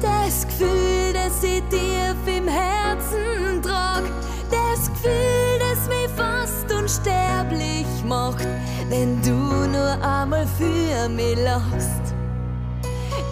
Das 0.00 0.46
Gefühl, 0.46 1.12
das 1.12 1.42
ich 1.42 1.62
tief 1.70 2.20
im 2.26 2.48
Herzen 2.48 3.62
trag. 3.62 4.04
Das 4.50 4.88
Gefühl, 4.90 5.54
das 5.60 5.88
mich 5.88 6.10
fast 6.16 6.72
unsterblich 6.72 7.86
macht, 8.06 8.46
wenn 8.88 9.20
du 9.22 9.38
nur 9.76 9.92
einmal 10.02 10.46
für 10.58 11.08
mich 11.08 11.36
lachst. 11.44 12.04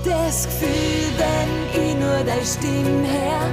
Das 0.04 0.44
Gefühl, 0.44 1.10
wenn 1.18 1.82
ich 1.82 1.94
nur 1.94 2.20
deine 2.24 2.46
Stimme 2.46 3.06
hör. 3.16 3.46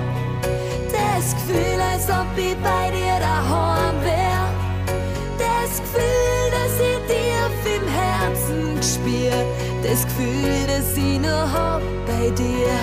Das 0.91 1.33
Gefühl, 1.33 1.79
als 1.93 2.09
ob 2.09 2.31
ich 2.37 2.55
bei 2.57 2.91
dir 2.91 3.19
daheim 3.19 3.95
wär. 4.03 4.43
Das 5.37 5.77
Gefühl, 5.79 6.26
Das 9.89 10.03
Gefühl, 10.03 10.67
das 10.67 10.97
ich 10.97 11.17
nur 11.17 11.49
hab 11.49 11.81
bei 12.05 12.29
dir. 12.31 12.77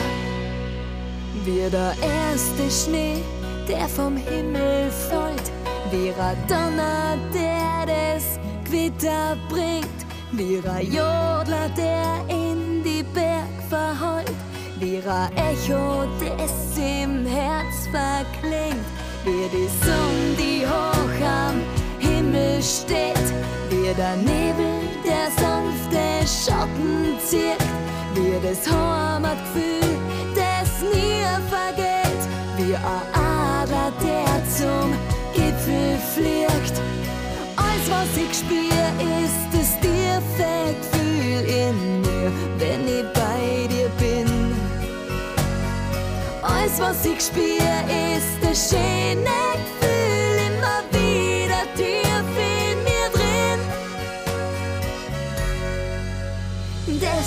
Wie 1.44 1.68
der 1.70 1.92
erste 2.00 2.70
Schnee, 2.70 3.22
der 3.68 3.86
vom 3.88 4.16
Himmel 4.16 4.90
fällt. 4.90 5.52
Wie 5.90 6.08
ein 6.18 6.36
Donner, 6.48 7.18
der 7.34 7.84
das 7.84 8.38
Gewitter 8.64 9.36
bringt. 9.50 10.00
Wie 10.32 10.62
ein 10.66 10.86
Jodler, 10.86 11.68
der 11.76 12.24
in 12.28 12.82
die 12.82 13.02
Berg 13.02 13.52
verhallt. 13.68 14.32
Wie 14.80 14.96
ein 14.96 15.30
Echo, 15.36 16.06
das 16.20 16.78
im 16.78 17.26
Herz 17.26 17.86
verklingt. 17.92 18.86
Wie 19.26 19.46
die 19.52 19.68
Sonne, 19.84 20.36
die 20.38 20.66
hoch 20.66 21.26
am 21.26 21.60
Himmel 21.98 22.62
steht. 22.62 23.28
Wie 23.68 23.92
der 23.92 24.16
Nebel, 24.16 24.88
der 25.04 25.30
sanfte 25.38 25.63
Schatten 26.26 27.18
zieht, 27.22 27.60
wie 28.14 28.38
das 28.42 28.66
Heimatgefühl, 28.66 29.98
das 30.34 30.80
nie 30.80 31.22
vergeht, 31.50 32.22
wie 32.56 32.74
ein 32.74 33.04
Adler, 33.12 33.92
der 34.02 34.42
zum 34.48 34.94
Gipfel 35.34 35.98
fliegt. 36.14 36.80
Alles, 37.56 37.90
was 37.90 38.16
ich 38.16 38.38
spür, 38.38 38.84
ist 39.22 39.48
das 39.52 39.78
tiefe 39.80 40.74
Gefühl 40.80 41.44
in 41.46 42.00
mir, 42.00 42.32
wenn 42.58 42.88
ich 42.88 43.04
bei 43.12 43.68
dir 43.68 43.90
bin. 43.98 44.56
Alles, 46.42 46.80
was 46.80 47.04
ich 47.04 47.20
spür, 47.20 47.68
ist 48.16 48.38
das 48.40 48.70
schöne 48.70 49.24
Gefühl. 49.52 49.73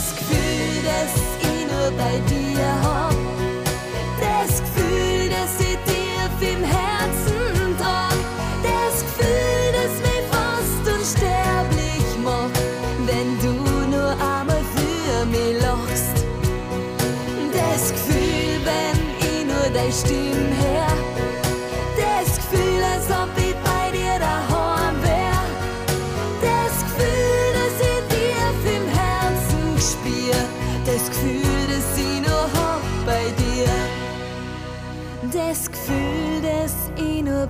Das 0.08 0.16
Gefühl, 0.16 0.84
dass 0.86 1.16
ich 1.41 1.66
nur 1.70 1.91
bei 1.97 2.18
dir 2.30 2.66
hab. 2.82 3.14
Das 4.22 4.62
Gefühl, 4.62 5.30
dass 5.30 5.60
ich 5.60 5.78
tief 5.84 6.53
im 6.53 6.64
Herzen 6.64 7.78
trag. 7.78 8.16
Das 8.64 9.03
Gefühl, 9.03 9.68
das 9.74 9.91
mich 10.08 10.24
fast 10.32 10.97
unsterblich 10.97 12.08
macht. 12.24 12.58
Wenn 13.05 13.38
du 13.39 13.51
nur 13.89 14.12
einmal 14.12 14.64
für 14.76 15.26
mich 15.26 15.62
lachst. 15.62 16.24
Das 17.51 17.91
Gefühl, 17.91 18.62
wenn 18.64 18.97
ich 19.20 19.45
nur 19.45 19.70
dein 19.74 19.91
Stil 19.91 20.27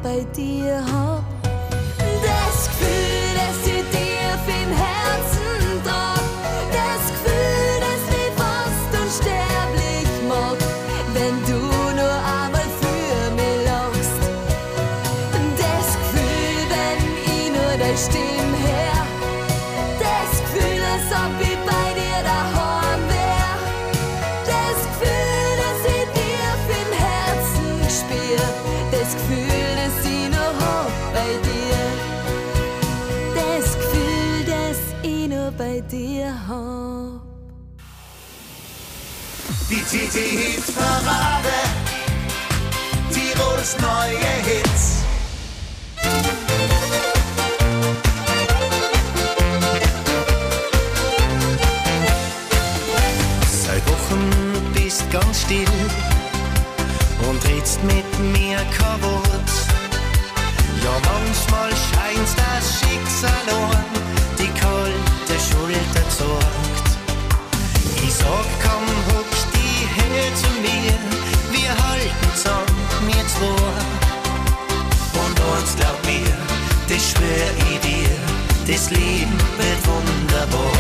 bei 0.04 0.26
dir 0.36 0.84
It's 43.68 43.82
not 43.82 44.14
yet. 44.14 44.37
für 77.38 77.76
Ideen. 77.76 78.10
Das 78.68 78.90
Leben 78.90 79.38
wird 79.58 79.88
wunderbar. 79.88 80.77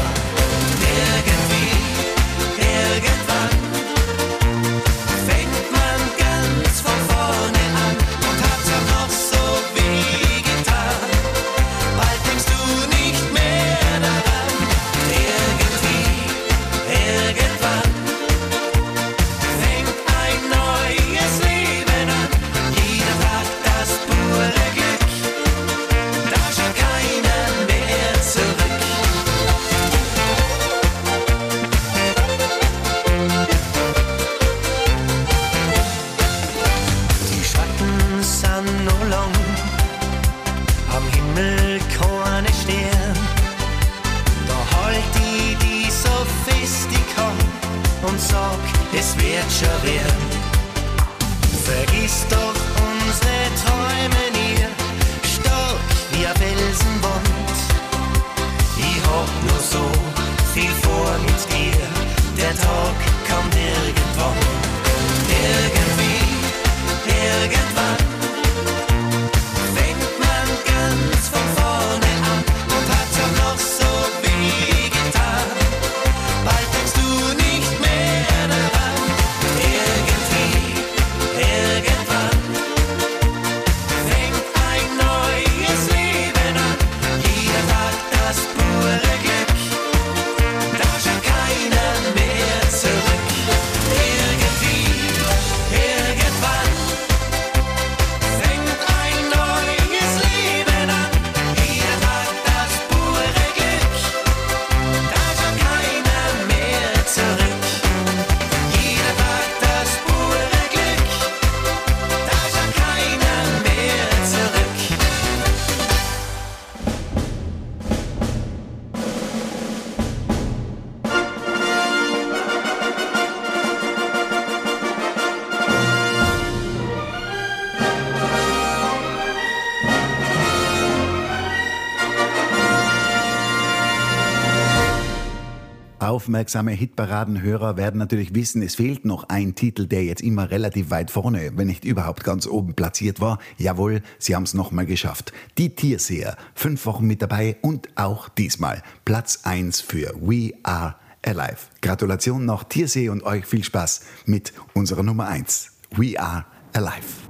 aufmerksame 136.37 136.69
Hitparadenhörer 136.69 137.77
werden 137.77 137.97
natürlich 137.97 138.35
wissen, 138.35 138.61
es 138.61 138.75
fehlt 138.75 139.05
noch 139.05 139.27
ein 139.27 139.55
Titel, 139.55 139.87
der 139.87 140.03
jetzt 140.03 140.21
immer 140.21 140.51
relativ 140.51 140.91
weit 140.91 141.09
vorne, 141.09 141.53
wenn 141.55 141.65
nicht 141.65 141.83
überhaupt 141.83 142.23
ganz 142.23 142.45
oben 142.45 142.75
platziert 142.75 143.19
war. 143.19 143.39
Jawohl, 143.57 144.03
sie 144.19 144.35
haben 144.35 144.43
es 144.43 144.53
nochmal 144.53 144.85
geschafft. 144.85 145.33
Die 145.57 145.73
Tierseher, 145.73 146.37
fünf 146.53 146.85
Wochen 146.85 147.07
mit 147.07 147.23
dabei 147.23 147.57
und 147.63 147.89
auch 147.95 148.29
diesmal 148.29 148.83
Platz 149.03 149.39
1 149.45 149.81
für 149.81 150.13
We 150.21 150.51
Are 150.61 150.93
Alive. 151.25 151.57
Gratulation 151.81 152.45
nach 152.45 152.65
Tiersee 152.65 153.09
und 153.09 153.23
euch 153.23 153.47
viel 153.47 153.63
Spaß 153.63 154.01
mit 154.27 154.53
unserer 154.75 155.01
Nummer 155.01 155.27
1. 155.27 155.71
We 155.95 156.19
Are 156.19 156.45
Alive. 156.71 157.25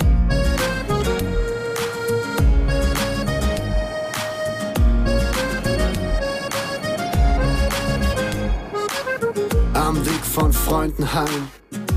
Musik 0.00 0.71
dem 10.02 10.06
Weg 10.06 10.24
von 10.24 10.52
Freunden 10.52 11.12
heim. 11.12 11.48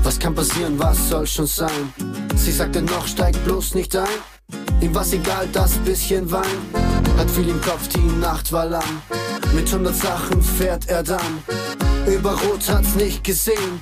Was 0.02 0.18
kann 0.18 0.34
passieren, 0.34 0.78
was 0.78 1.08
soll 1.08 1.26
schon 1.26 1.46
sein? 1.46 1.92
Sie 2.36 2.52
sagte 2.52 2.82
noch, 2.82 3.06
steig 3.06 3.34
bloß 3.44 3.74
nicht 3.74 3.96
ein. 3.96 4.18
Ihm 4.80 4.94
war's 4.94 5.12
egal, 5.12 5.48
das 5.52 5.72
bisschen 5.78 6.30
Wein. 6.30 6.58
Hat 7.16 7.30
viel 7.30 7.48
im 7.48 7.60
Kopf, 7.60 7.88
die 7.88 8.20
Nacht 8.20 8.52
war 8.52 8.66
lang. 8.66 9.02
Mit 9.54 9.72
hundert 9.72 9.96
Sachen 9.96 10.42
fährt 10.42 10.88
er 10.88 11.02
dann. 11.02 11.42
Über 12.06 12.32
Rot 12.32 12.68
hat's 12.68 12.94
nicht 12.94 13.24
gesehen. 13.24 13.80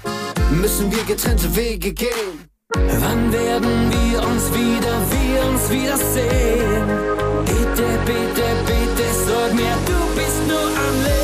Müssen 0.51 0.91
wir 0.91 1.03
getrennte 1.05 1.55
Wege 1.57 1.93
gehen. 1.93 2.49
Wann 2.75 3.33
werden 3.33 3.91
wir 3.91 4.23
uns 4.23 4.45
wieder, 4.53 4.95
wir 5.11 5.51
uns 5.51 5.71
wiedersehen? 5.71 6.87
Bitte, 7.45 7.87
bitte, 8.07 8.47
bitte, 8.67 9.07
sag 9.27 9.55
mir, 9.55 9.77
du 9.87 10.21
bist 10.21 10.41
nur 10.49 10.59
am 10.59 11.05
Leben. 11.05 11.24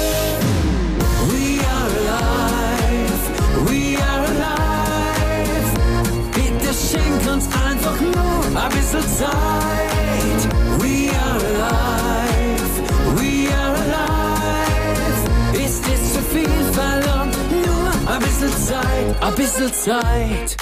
Bisschen 19.41 19.73
Zeit. 19.73 20.57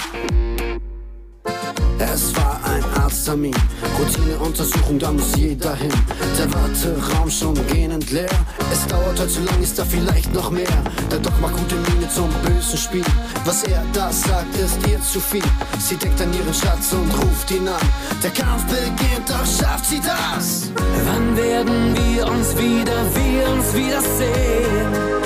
Es 1.98 2.36
war 2.36 2.60
ein 2.62 2.84
Arzttermin, 3.02 3.54
Routineuntersuchung, 3.98 5.00
da 5.00 5.10
muss 5.10 5.34
jeder 5.36 5.74
hin. 5.74 5.90
Der 6.38 6.46
Warteraum 6.54 7.28
schon 7.28 7.54
gähnend 7.66 8.12
leer. 8.12 8.30
Es 8.72 8.86
dauert 8.86 9.18
heute 9.18 9.26
zu 9.26 9.40
lang, 9.42 9.60
ist 9.60 9.78
da 9.80 9.84
vielleicht 9.84 10.32
noch 10.32 10.50
mehr. 10.50 10.78
Der 11.10 11.18
Doc 11.18 11.32
macht 11.40 11.56
gute 11.56 11.74
Miene 11.74 12.08
zum 12.08 12.30
bösen 12.44 12.78
Spiel. 12.78 13.04
Was 13.44 13.64
er 13.64 13.84
da 13.92 14.12
sagt, 14.12 14.54
ist 14.56 14.78
ihr 14.86 15.00
zu 15.00 15.18
viel. 15.18 15.42
Sie 15.80 15.96
denkt 15.96 16.20
an 16.20 16.32
ihren 16.32 16.54
Schatz 16.54 16.92
und 16.92 17.10
ruft 17.20 17.50
ihn 17.50 17.66
an. 17.66 17.82
Der 18.22 18.30
Kampf 18.30 18.64
beginnt, 18.66 19.28
doch 19.28 19.46
schafft 19.58 19.86
sie 19.86 20.00
das. 20.00 20.70
Wann 21.04 21.36
werden 21.36 21.96
wir 21.96 22.28
uns 22.28 22.56
wieder, 22.56 22.98
wir 23.16 23.48
uns 23.50 23.74
wiedersehen? 23.74 25.17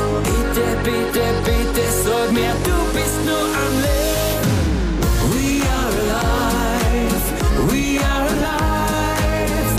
Bitte, 0.55 0.69
bitte, 0.85 1.25
bitte, 1.45 1.85
sag 2.05 2.31
mir, 2.31 2.53
du 2.63 2.77
bist 2.93 3.25
nur 3.25 3.49
am 3.65 3.75
Leben. 3.81 4.53
We 5.33 5.49
are 5.65 5.93
alive, 6.03 7.25
we 7.71 7.83
are 8.05 8.29
alive. 8.29 9.73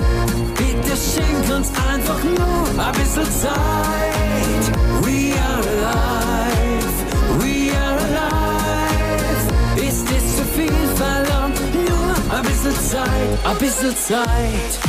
Bitte 0.58 0.94
schenk 0.98 1.46
uns 1.56 1.70
einfach 1.94 2.24
nur 2.24 2.66
ein 2.84 2.92
bisschen 2.94 3.30
Zeit. 3.40 4.64
We 5.04 5.36
are 5.38 5.64
alive, 5.76 6.96
we 7.38 7.54
are 7.78 8.00
alive. 8.10 9.46
Ist 9.88 10.08
es 10.10 10.26
zu 10.38 10.44
viel 10.56 10.88
verlangt? 10.96 11.62
Nur 11.76 12.36
ein 12.36 12.44
bisschen 12.44 12.76
Zeit, 12.90 13.38
ein 13.46 13.58
bisschen 13.60 13.96
Zeit. 13.96 14.80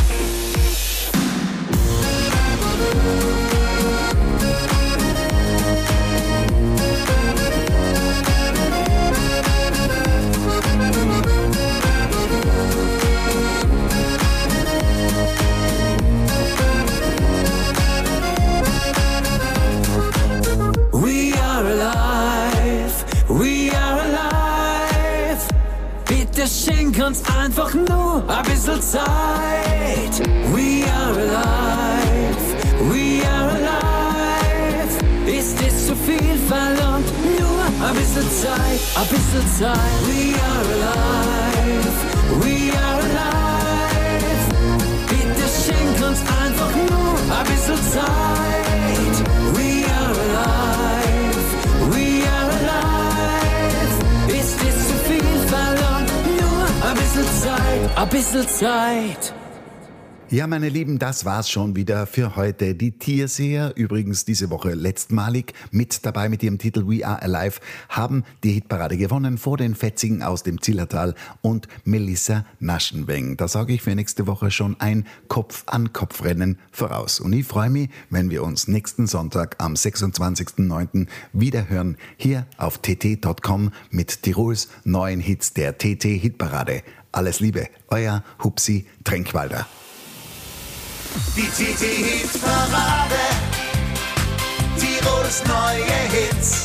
Schenk 26.95 27.07
uns 27.09 27.23
einfach 27.37 27.75
nur 27.75 28.23
ein 28.29 28.43
bisschen 28.45 28.81
Zeit. 28.81 29.03
We 30.53 30.85
are 30.89 31.17
alive, 31.19 32.39
we 32.89 33.27
are 33.27 33.51
alive. 33.51 34.99
Ist 35.27 35.57
es 35.67 35.87
zu 35.89 35.97
viel 35.97 36.39
verlangt? 36.47 37.07
Nur 37.41 37.89
ein 37.89 37.95
bisschen 37.97 38.31
Zeit, 38.31 38.81
ein 38.95 39.09
bisschen 39.09 39.47
Zeit. 39.59 39.77
We 40.07 40.35
are 40.39 40.67
alive, 40.77 41.97
we 42.43 42.73
are 42.79 43.01
alive. 43.03 44.45
Bitte 45.09 45.49
schenk 45.65 45.97
uns 46.09 46.21
einfach 46.21 46.73
nur 46.77 47.39
ein 47.39 47.45
bisschen 47.47 47.91
Zeit. 47.91 48.64
Ein 57.97 58.09
bisschen 58.09 58.47
Zeit. 58.49 59.33
Ja, 60.31 60.49
meine 60.49 60.69
Lieben, 60.69 60.99
das 60.99 61.25
war's 61.25 61.49
schon 61.49 61.77
wieder 61.77 62.07
für 62.07 62.35
heute. 62.35 62.75
Die 62.75 62.93
Tierseher, 62.93 63.77
übrigens 63.77 64.25
diese 64.25 64.51
Woche 64.51 64.73
letztmalig 64.73 65.53
mit 65.71 66.05
dabei 66.05 66.29
mit 66.29 66.43
ihrem 66.43 66.59
Titel 66.59 66.89
We 66.89 67.07
Are 67.07 67.23
Alive, 67.23 67.61
haben 67.89 68.25
die 68.43 68.53
Hitparade 68.53 68.97
gewonnen 68.97 69.39
vor 69.39 69.59
den 69.59 69.77
Fetzigen 69.77 70.25
aus 70.25 70.43
dem 70.43 70.61
Zillertal 70.61 71.15
und 71.41 71.69
Melissa 71.85 72.45
Naschenweng. 72.59 73.37
Da 73.37 73.47
sage 73.47 73.75
ich 73.75 73.83
für 73.83 73.95
nächste 73.95 74.27
Woche 74.27 74.51
schon 74.51 74.81
ein 74.81 75.07
Kopf-an-Kopf-Rennen 75.29 76.59
voraus. 76.73 77.21
Und 77.21 77.33
ich 77.33 77.47
freue 77.47 77.71
mich, 77.71 77.91
wenn 78.11 78.29
wir 78.31 78.43
uns 78.43 78.67
nächsten 78.67 79.07
Sonntag 79.07 79.57
am 79.59 79.75
26.09. 79.75 81.07
wieder 81.33 81.69
hören, 81.69 81.97
hier 82.17 82.47
auf 82.57 82.79
tt.com 82.79 83.71
mit 83.91 84.23
Tirols 84.23 84.69
neuen 84.83 85.21
Hits 85.21 85.53
der 85.53 85.79
TT-Hitparade. 85.79 86.83
Alles 87.15 87.39
Liebe, 87.39 87.69
euer 87.91 88.25
Hupsi 88.43 88.87
Tränkwalder. 89.05 89.69
Die 91.37 91.43
TT 91.43 91.81
Hit 91.81 92.43
Parade. 92.43 93.15
Tirols 94.77 95.45
neue 95.47 95.85
Hits. 96.11 96.64